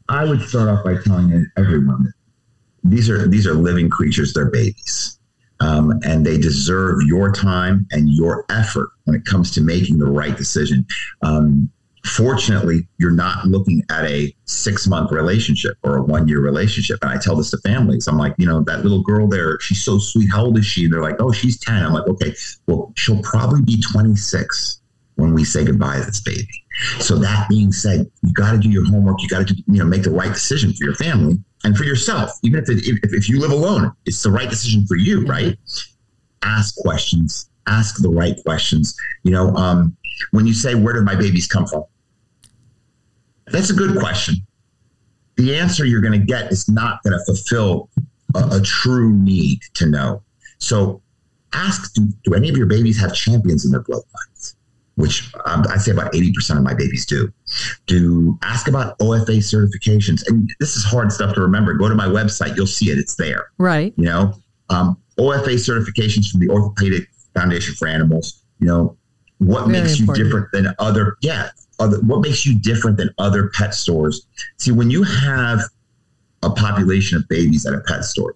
[0.09, 2.13] I would start off by telling everyone
[2.85, 4.33] these are these are living creatures.
[4.33, 5.18] They're babies,
[5.61, 10.07] um, and they deserve your time and your effort when it comes to making the
[10.07, 10.87] right decision.
[11.23, 11.71] Um,
[12.05, 16.99] fortunately, you're not looking at a six month relationship or a one year relationship.
[17.03, 18.07] And I tell this to families.
[18.07, 20.31] I'm like, you know, that little girl there, she's so sweet.
[20.31, 20.85] How old is she?
[20.85, 21.85] And they're like, oh, she's 10.
[21.85, 22.35] I'm like, okay,
[22.67, 24.81] well, she'll probably be 26
[25.17, 26.47] when we say goodbye to this baby.
[27.01, 29.21] So that being said, you got to do your homework.
[29.21, 32.33] You got to, you know, make the right decision for your family and for yourself.
[32.43, 35.57] Even if, it, if if you live alone, it's the right decision for you, right?
[36.43, 37.51] Ask questions.
[37.67, 38.97] Ask the right questions.
[39.25, 39.97] You know, um,
[40.31, 41.85] when you say, "Where did my babies come from?"
[43.47, 44.37] That's a good question.
[45.37, 47.89] The answer you're going to get is not going to fulfill
[48.35, 50.23] a, a true need to know.
[50.59, 51.03] So,
[51.53, 54.55] ask: do, do any of your babies have champions in their bloodlines?
[54.99, 57.33] Which I'd say about 80% of my babies do.
[57.87, 60.27] Do ask about OFA certifications.
[60.27, 61.75] And this is hard stuff to remember.
[61.75, 62.99] Go to my website, you'll see it.
[62.99, 63.51] It's there.
[63.59, 63.95] Right.
[63.97, 64.35] You know,
[64.71, 68.43] um, OFA certifications from the Orthopedic Foundation for Animals.
[68.59, 68.97] You know,
[69.39, 70.19] what Very makes important.
[70.19, 74.27] you different than other, yeah, other, what makes you different than other pet stores?
[74.57, 75.61] See, when you have
[76.43, 78.35] a population of babies at a pet store,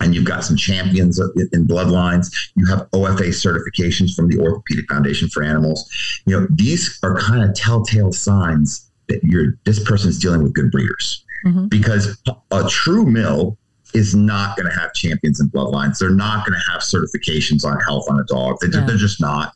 [0.00, 2.28] and you've got some champions in in bloodlines.
[2.54, 5.88] You have OFA certifications from the Orthopedic Foundation for Animals.
[6.26, 10.70] You know, these are kind of telltale signs that you're this person's dealing with good
[10.70, 11.68] breeders Mhm.
[11.70, 12.16] because
[12.50, 13.56] a true mill
[13.94, 15.98] is not going to have champions in bloodlines.
[15.98, 18.56] They're not going to have certifications on health on a dog.
[18.60, 18.84] They're, Yeah.
[18.86, 19.54] they're just not.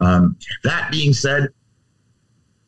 [0.00, 1.48] Um, that being said,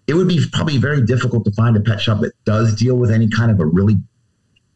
[0.06, 3.10] it would be probably very difficult to find a pet shop that does deal with
[3.10, 3.96] any kind of a really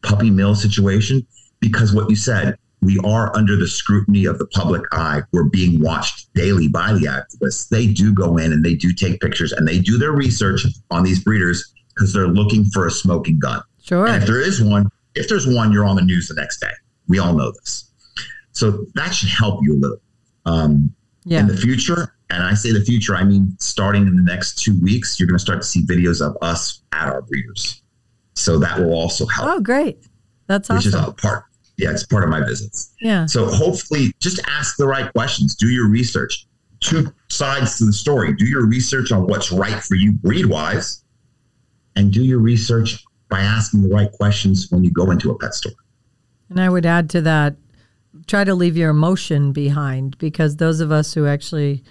[0.01, 1.25] puppy mill situation
[1.63, 5.21] because what you said, we are under the scrutiny of the public eye.
[5.31, 7.69] We're being watched daily by the activists.
[7.69, 11.03] They do go in and they do take pictures and they do their research on
[11.03, 13.61] these breeders because they're looking for a smoking gun.
[13.81, 14.05] Sure.
[14.07, 16.71] And if there is one, if there's one, you're on the news the next day.
[17.07, 17.89] We all know this.
[18.51, 20.01] So that should help you a little.
[20.45, 20.93] Um,
[21.25, 21.39] Yeah.
[21.39, 24.77] in the future, and I say the future, I mean starting in the next two
[24.81, 27.81] weeks, you're going to start to see videos of us at our breeders.
[28.35, 30.03] So that will also help, Oh, great.
[30.47, 31.11] That's which is awesome.
[31.11, 31.45] a part.
[31.77, 32.93] Yeah, it's part of my visits.
[33.01, 33.25] Yeah.
[33.25, 35.55] So hopefully, just ask the right questions.
[35.55, 36.45] Do your research.
[36.79, 38.33] Two sides to the story.
[38.33, 41.03] Do your research on what's right for you breed wise,
[41.95, 45.55] and do your research by asking the right questions when you go into a pet
[45.55, 45.73] store.
[46.49, 47.55] And I would add to that,
[48.27, 51.83] try to leave your emotion behind because those of us who actually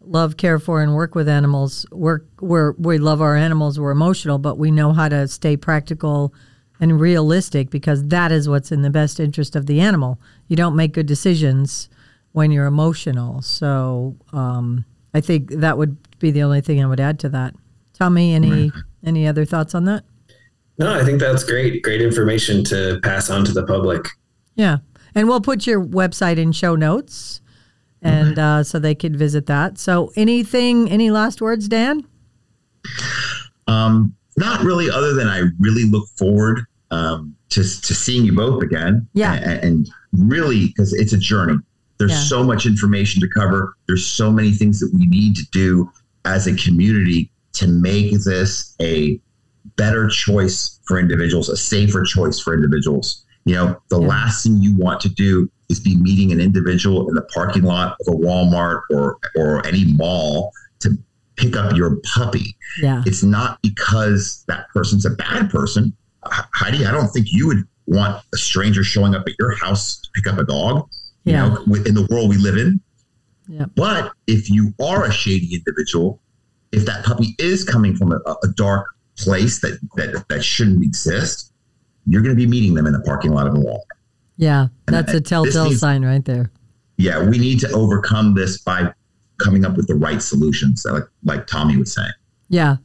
[0.00, 4.38] love, care for, and work with animals, work, we're, we love our animals, we're emotional,
[4.38, 6.32] but we know how to stay practical
[6.80, 10.20] and realistic because that is what's in the best interest of the animal.
[10.48, 11.88] You don't make good decisions
[12.32, 13.40] when you're emotional.
[13.42, 17.54] So um, I think that would be the only thing I would add to that.
[17.94, 18.72] Tommy, any
[19.04, 20.04] any other thoughts on that?
[20.78, 21.82] No, I think that's great.
[21.82, 24.06] Great information to pass on to the public.
[24.54, 24.78] Yeah.
[25.14, 27.40] And we'll put your website in show notes
[28.02, 29.78] and uh, so they could visit that.
[29.78, 32.06] So anything, any last words, Dan?
[33.66, 38.62] Um, not really, other than I really look forward um, to, to seeing you both
[38.62, 39.06] again.
[39.14, 39.34] Yeah.
[39.34, 41.56] And, and really, because it's a journey.
[41.98, 42.20] There's Yeah.
[42.24, 43.74] so much information to cover.
[43.86, 45.90] There's so many things that we need to do
[46.24, 49.18] as a community to make this a
[49.76, 53.24] better choice for individuals, a safer choice for individuals.
[53.46, 54.08] You know, the Yeah.
[54.08, 57.96] last thing you want to do is be meeting an individual in the parking lot
[58.00, 60.52] of a Walmart or or any mall
[61.36, 62.56] pick up your puppy.
[62.82, 63.02] Yeah.
[63.06, 65.92] It's not because that person's a bad person.
[66.24, 70.08] Heidi, I don't think you would want a stranger showing up at your house to
[70.14, 70.88] pick up a dog.
[71.24, 71.48] You Yeah.
[71.48, 72.80] know, within the world we live in.
[73.48, 73.66] Yeah.
[73.76, 76.20] But if you are a shady individual,
[76.72, 81.52] if that puppy is coming from a, a dark place that, that that shouldn't exist,
[82.06, 83.78] you're going to be meeting them in the parking lot of a Walmart.
[84.36, 84.66] Yeah.
[84.86, 86.50] And That's a telltale needs- sign right there.
[86.98, 88.92] Yeah, we need to overcome this by
[89.38, 92.12] coming up with the right solutions, like like Tommy was saying.
[92.48, 92.76] Yeah.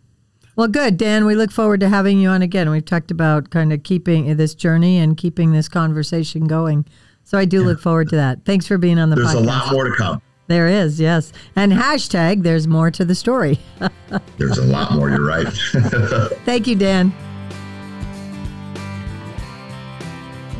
[0.55, 1.25] Well, good, Dan.
[1.25, 2.69] We look forward to having you on again.
[2.69, 6.85] We've talked about kind of keeping uh, this journey and keeping this conversation going.
[7.23, 8.43] So I do look forward to that.
[8.45, 9.35] Thanks for being on the There's podcast.
[9.35, 10.21] a lot more to come.
[10.47, 11.31] There is, yes.
[11.55, 13.57] And hashtag there's more to the story.
[14.37, 15.09] There's a lot more.
[15.09, 15.47] You're right.
[16.45, 17.13] Thank you, Dan.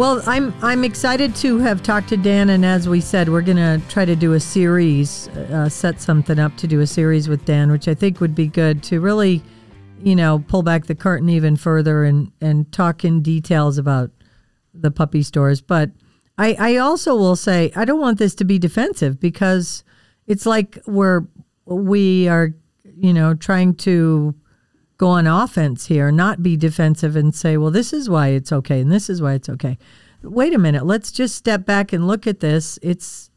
[0.02, 3.80] Well, I'm I'm excited to have talked to Dan, and as we said, we're gonna
[3.88, 7.72] try to do a series, uh, set something up to do a series with Dan,
[7.72, 9.44] which I think would be good to really,
[10.02, 14.10] you know, pull back the curtain even further and and talk in details about
[14.74, 15.62] the puppy stores.
[15.62, 15.92] But
[16.36, 19.84] I I also will say I don't want this to be defensive because
[20.26, 21.28] it's like we're
[21.66, 22.56] we are
[22.98, 24.34] you know trying to
[25.02, 28.80] go on offense here, not be defensive and say, well, this is why it's okay
[28.82, 29.76] and this is why it's okay.
[30.22, 30.86] Wait a minute.
[30.86, 32.78] Let's just step back and look at this.
[32.84, 33.32] It's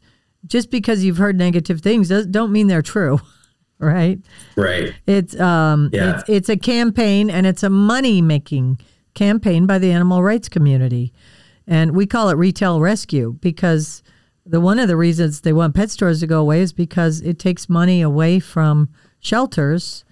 [0.45, 3.19] just because you've heard negative things don't mean they're true,
[3.79, 4.19] right?
[4.55, 4.93] Right.
[5.07, 6.19] It's um Yeah.
[6.19, 8.77] it's, it's a campaign and it's a money making
[9.15, 11.13] campaign by the animal rights community.
[11.65, 14.03] And we call it retail rescue because
[14.45, 17.39] the one of the reasons they want pet stores to go away is because it
[17.39, 18.89] takes money away from
[19.19, 20.05] shelters.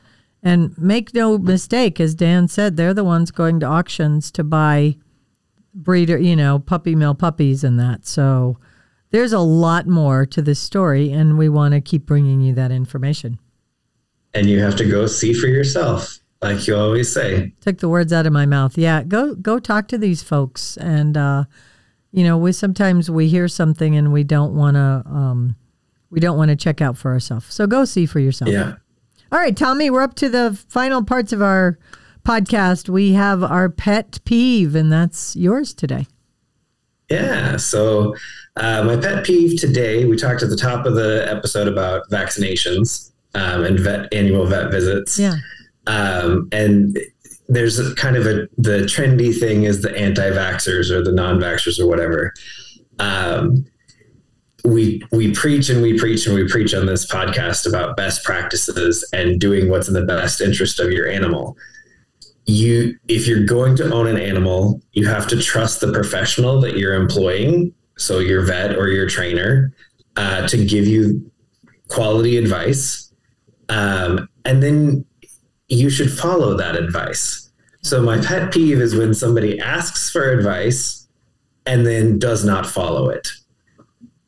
[0.46, 4.98] And make no mistake, as Dan said, they're the ones going to auctions to buy
[5.74, 8.06] breeder, you know, puppy mill puppies and that.
[8.06, 8.58] So
[9.12, 12.72] there's a lot more to this story, and we want to keep bringing you that
[12.72, 13.39] information.
[14.34, 17.54] And you have to go see for yourself, like you always say.
[17.62, 18.78] took the words out of my mouth.
[18.78, 21.46] Yeah, go go talk to these folks, and uh,
[22.12, 25.56] you know, we sometimes we hear something and we don't want to um,
[26.10, 27.54] we don't want to check out for ourselves.
[27.54, 28.52] So go see for yourself.
[28.52, 28.76] Yeah.
[29.34, 31.80] All right, Tommy, we're up to the final parts of our
[32.24, 32.88] podcast.
[32.88, 36.06] We have our pet peeve, and that's yours today.
[37.10, 37.58] Yeah.
[37.58, 38.16] So,
[38.58, 43.12] uh, my pet peeve today, we talked at the top of the episode about vaccinations
[43.34, 45.18] um, and vet annual vet visits.
[45.18, 45.38] Yeah.
[45.88, 47.00] Um, and
[47.48, 52.36] there's kind of a the trendy thing is the anti-vaxxers or the non-vaxxers or whatever.
[53.00, 53.66] Um,
[54.64, 59.07] we we preach and we preach and we preach on this podcast about best practices
[59.11, 61.57] and doing what's in the best interest of your animal.
[62.45, 66.78] You if you're going to own an animal, you have to trust the professional that
[66.78, 69.74] you're employing, so your vet or your trainer,
[70.16, 71.30] uh, to give you
[71.89, 73.14] quality advice,
[73.70, 75.05] um, and then
[75.68, 77.51] you should follow that advice.
[77.82, 81.07] So my pet peeve is when somebody asks for advice
[81.66, 83.28] and then does not follow it.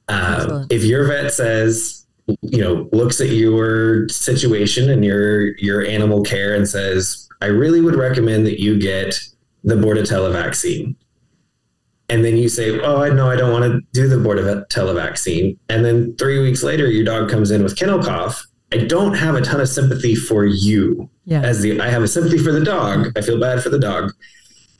[0.08, 2.06] Um, if your vet says,
[2.42, 7.82] you know, looks at your situation and your your animal care and says, "I really
[7.82, 9.20] would recommend that you get
[9.64, 10.96] the Bordetella vaccine,"
[12.10, 15.58] and then you say, "Oh, I know I don't want to do the Bordetella vaccine,"
[15.70, 18.46] and then three weeks later your dog comes in with kennel cough.
[18.74, 21.42] I don't have a ton of sympathy for you Yeah.
[21.42, 23.12] as the I have a sympathy for the dog.
[23.16, 24.12] I feel bad for the dog.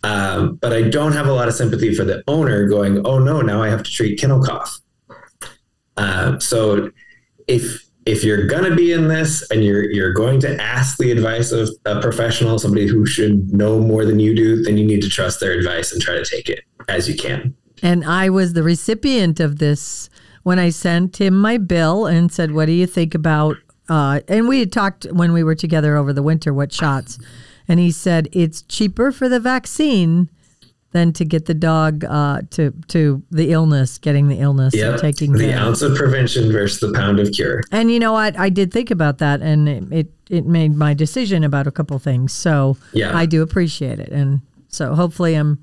[0.04, 3.42] Um, but I don't have a lot of sympathy for the owner going, oh no,
[3.42, 4.80] now I have to treat kennel cough.
[5.98, 6.92] Um, so
[7.48, 11.52] if if you're gonna be in this and you're you're going to ask the advice
[11.52, 15.10] of a professional, somebody who should know more than you do, then you need to
[15.10, 17.56] trust their advice and try to take it as you can.
[17.82, 20.10] And I was the recipient of this
[20.44, 23.58] when I sent him my bill and said, What do you think about?
[23.90, 27.20] Uh, and we had talked when we were together over the winter what shots.
[27.68, 30.30] And he said, It's cheaper for the vaccine
[30.96, 35.34] than to get the dog uh, to, to the illness, getting the illness and taking
[35.34, 35.60] the care.
[35.60, 37.62] ounce of prevention versus the pound of cure.
[37.70, 38.40] And you know what?
[38.40, 42.00] I did think about that, and it, it, it made my decision about a couple
[42.00, 42.32] things.
[42.32, 43.12] So Yeah.
[43.14, 44.08] I do appreciate it.
[44.08, 44.40] And
[44.70, 45.62] so hopefully I'm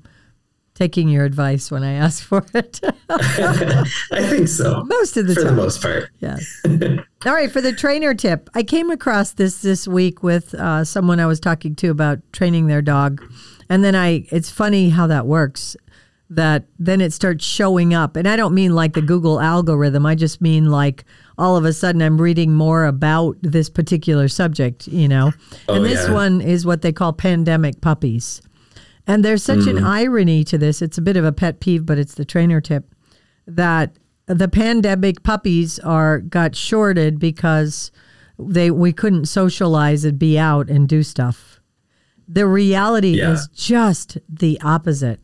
[0.75, 2.79] taking your advice when I ask for it.
[3.09, 3.85] I
[4.27, 4.83] think so.
[4.85, 5.55] Most of the for time.
[5.55, 6.09] the most part.
[6.19, 6.61] Yes.
[7.25, 11.19] All right, for the trainer tip, I came across this this week with uh, someone
[11.19, 13.21] I was talking to about training their dog,
[13.69, 14.25] and then I.
[14.31, 15.75] It's funny how that works.
[16.29, 20.05] That then it starts showing up, and I don't mean like the Google algorithm.
[20.05, 21.05] I just mean like
[21.37, 24.87] all of a sudden I'm reading more about this particular subject.
[24.87, 25.31] You know,
[25.69, 26.13] Oh, and this yeah.
[26.13, 28.41] one is what they call pandemic puppies.
[29.05, 29.85] And there's such an mm.
[29.85, 30.81] irony to this.
[30.81, 32.93] It's a bit of a pet peeve, but it's the trainer tip
[33.45, 37.91] that the pandemic puppies are got shorted because
[38.39, 41.59] they we couldn't socialize and be out and do stuff.
[42.27, 43.33] The reality Yeah.
[43.33, 45.19] is just the opposite.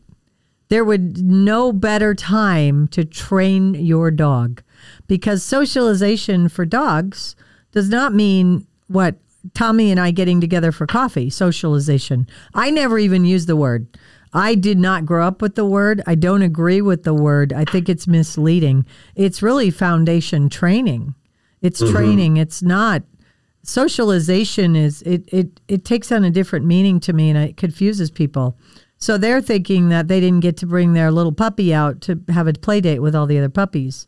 [0.68, 4.62] There would no better time to train your dog
[5.08, 7.34] because socialization for dogs
[7.72, 9.16] does not mean what
[9.54, 12.26] Tommy and I getting together for coffee, socialization.
[12.54, 13.86] I never even used the word.
[14.32, 16.02] I did not grow up with the word.
[16.06, 17.52] I don't agree with the word.
[17.52, 18.86] I think it's misleading.
[19.16, 21.14] It's really foundation training.
[21.62, 21.92] It's mm-hmm.
[21.92, 22.36] training.
[22.36, 23.02] It's not
[23.62, 28.10] socialization is it, it it takes on a different meaning to me and it confuses
[28.10, 28.56] people.
[28.96, 32.46] So they're thinking that they didn't get to bring their little puppy out to have
[32.46, 34.06] a play date with all the other puppies.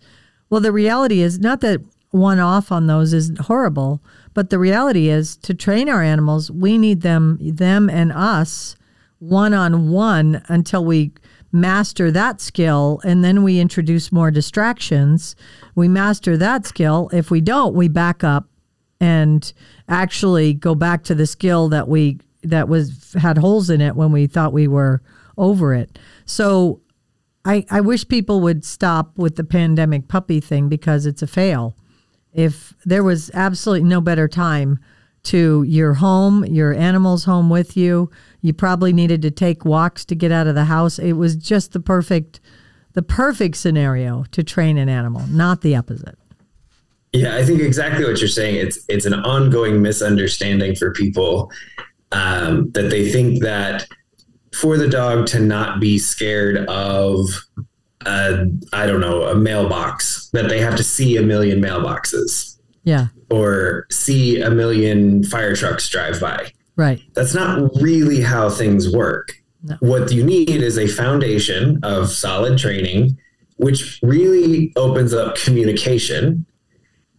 [0.50, 1.80] Well, the reality is not that
[2.10, 4.02] one off on those is horrible,
[4.34, 8.76] but the reality is to train our animals, we need them them and us
[9.18, 11.12] one on one until we
[11.52, 15.36] master that skill and then we introduce more distractions.
[15.74, 17.10] We master that skill.
[17.12, 18.48] If we don't, we back up
[19.00, 19.52] and
[19.88, 24.10] actually go back to the skill that we that was had holes in it when
[24.10, 25.02] we thought we were
[25.36, 25.98] over it.
[26.24, 26.80] So
[27.44, 31.76] I, I wish people would stop with the pandemic puppy thing because it's a fail.
[32.32, 34.78] If there was absolutely no better time
[35.24, 38.10] to your home, your animals home with you,
[38.40, 40.98] you probably needed to take walks to get out of the house.
[40.98, 42.40] It was just the perfect
[42.94, 46.18] the perfect scenario to train an animal, not the opposite.
[47.12, 48.56] Yeah, I think exactly what you're saying.
[48.56, 51.50] It's it's an ongoing misunderstanding for people
[52.10, 53.86] um, that they think that
[54.54, 57.26] for the dog to not be scared of
[58.06, 63.08] a, I don't know a mailbox that they have to see a million mailboxes Yeah,
[63.30, 66.52] or see a million fire trucks drive by.
[66.76, 67.00] right.
[67.14, 69.34] That's not really how things work.
[69.64, 69.76] No.
[69.80, 73.16] What you need is a foundation of solid training,
[73.58, 76.44] which really opens up communication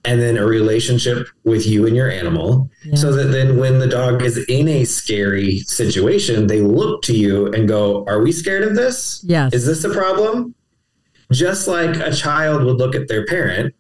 [0.06, 2.70] and then a relationship with you and your animal.
[2.84, 2.96] Yeah.
[2.96, 7.48] So that then when the dog is in a scary situation, they look to you
[7.54, 9.24] and go, Are we scared of this?
[9.26, 9.54] Yes.
[9.54, 10.54] Is this a problem?
[11.34, 13.74] Just like a child would look at their parent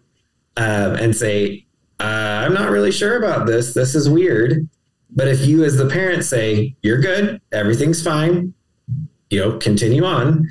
[0.57, 1.65] um, and say,
[1.99, 2.03] uh,
[2.43, 3.73] I'm not really sure about this.
[3.73, 4.67] This is weird.
[5.15, 8.53] But if you, as the parent, say, You're good, everything's fine,
[9.29, 10.47] you know, continue on,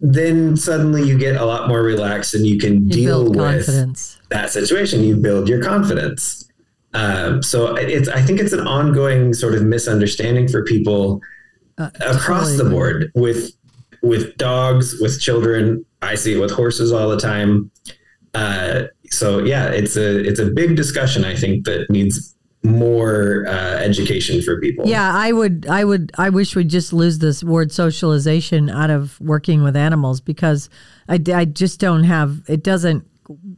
[0.00, 3.36] then suddenly you get a lot more relaxed and you can You deal with
[4.30, 5.02] that situation.
[5.02, 6.48] You build your confidence.
[6.94, 11.20] Um, so it's, I think it's an ongoing sort of misunderstanding for people
[11.76, 13.52] Uh, across totally the board with
[14.02, 15.84] with dogs, with children.
[16.02, 17.70] I see it with horses all the time.
[18.34, 21.24] Uh, so yeah, it's a it's a big discussion.
[21.24, 24.86] I think that needs more uh, education for people.
[24.86, 29.18] Yeah, I would, I would, I wish we'd just lose this word socialization out of
[29.20, 30.68] working with animals because
[31.08, 33.06] I, I just don't have, it doesn't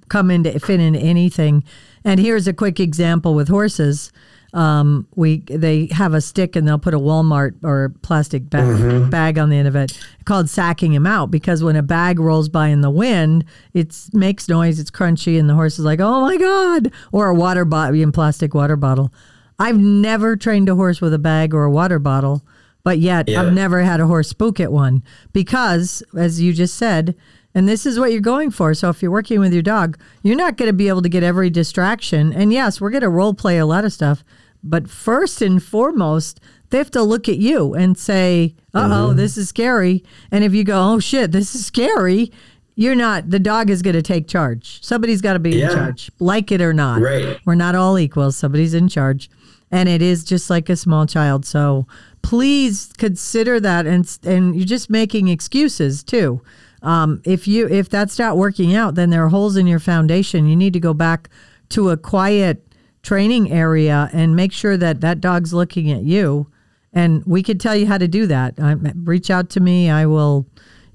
[0.08, 1.64] come into, fit into anything.
[2.04, 4.12] And here's a quick example with horses.
[4.52, 9.38] Um, we they have a stick and they'll put a Walmart or plastic bag, bag
[9.38, 12.66] on the end of it called sacking him out because when a bag rolls by
[12.68, 13.44] in the wind,
[13.74, 17.34] it makes noise, it's crunchy, and the horse is like, "Oh my god!" Or a
[17.34, 19.12] water bottle, in plastic water bottle.
[19.58, 22.42] I've never trained a horse with a bag or a water bottle,
[22.82, 23.42] but yet Yeah.
[23.42, 27.14] I've never had a horse spook at one because, as you just said,
[27.54, 28.74] and this is what you're going for.
[28.74, 31.22] So if you're working with your dog, you're not going to be able to get
[31.22, 32.32] every distraction.
[32.32, 34.22] And yes, we're going to role play a lot of stuff,
[34.62, 36.40] but first and foremost,
[36.70, 40.54] they have to look at you and say, "Uh oh, this is scary." And if
[40.54, 42.30] you go, "Oh shit, this is scary,"
[42.76, 43.30] you're not.
[43.30, 44.82] The dog is going to take charge.
[44.82, 45.70] Somebody's got to be Yeah.
[45.70, 47.00] in charge, like it or not.
[47.02, 47.38] Right.
[47.44, 48.32] We're not all equal.
[48.32, 49.28] Somebody's in charge.
[49.72, 51.44] And it is just like a small child.
[51.46, 51.86] So
[52.22, 53.86] please consider that.
[53.86, 56.40] And, and you're just making excuses too.
[56.82, 60.46] Um, if you if that's not working out, then there are holes in your foundation.
[60.48, 61.28] You need to go back
[61.70, 62.66] to a quiet
[63.02, 66.50] training area and make sure that that dog's looking at you.
[66.92, 68.58] And we could tell you how to do that.
[68.58, 69.90] Um, reach out to me.
[69.90, 70.46] I will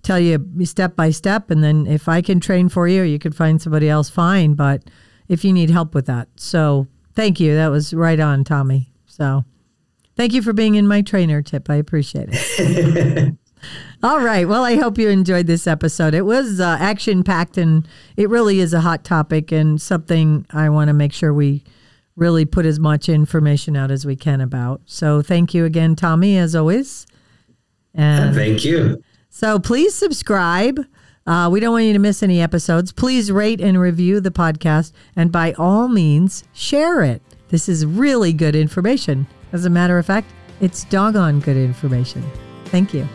[0.04, 1.50] tell you step by step.
[1.50, 4.54] And then if I can train for you, you could find somebody else, fine.
[4.54, 4.84] But
[5.28, 6.28] if you need help with that.
[6.36, 7.56] So thank you.
[7.56, 8.92] That was right on, Tommy.
[9.06, 9.46] So
[10.16, 11.70] thank you for being in my trainer tip.
[11.70, 13.36] I appreciate it.
[14.04, 14.48] All right.
[14.48, 16.14] Well, I hope you enjoyed this episode.
[16.14, 20.70] It was uh, action packed and it really is a hot topic and something I
[20.70, 21.64] want to make sure we
[22.16, 24.82] really put as much information out as we can about.
[24.86, 27.06] So thank you again, Tommy, as always.
[27.94, 29.02] And Thank you.
[29.30, 30.80] so please subscribe.
[31.28, 32.92] Uh, we don't want you to miss any episodes.
[32.92, 34.92] Please rate and review the podcast.
[35.16, 37.22] And by all means, share it.
[37.50, 39.28] This is really good information.
[39.54, 42.24] As a matter of fact, it's doggone good information.
[42.66, 43.08] Thank you.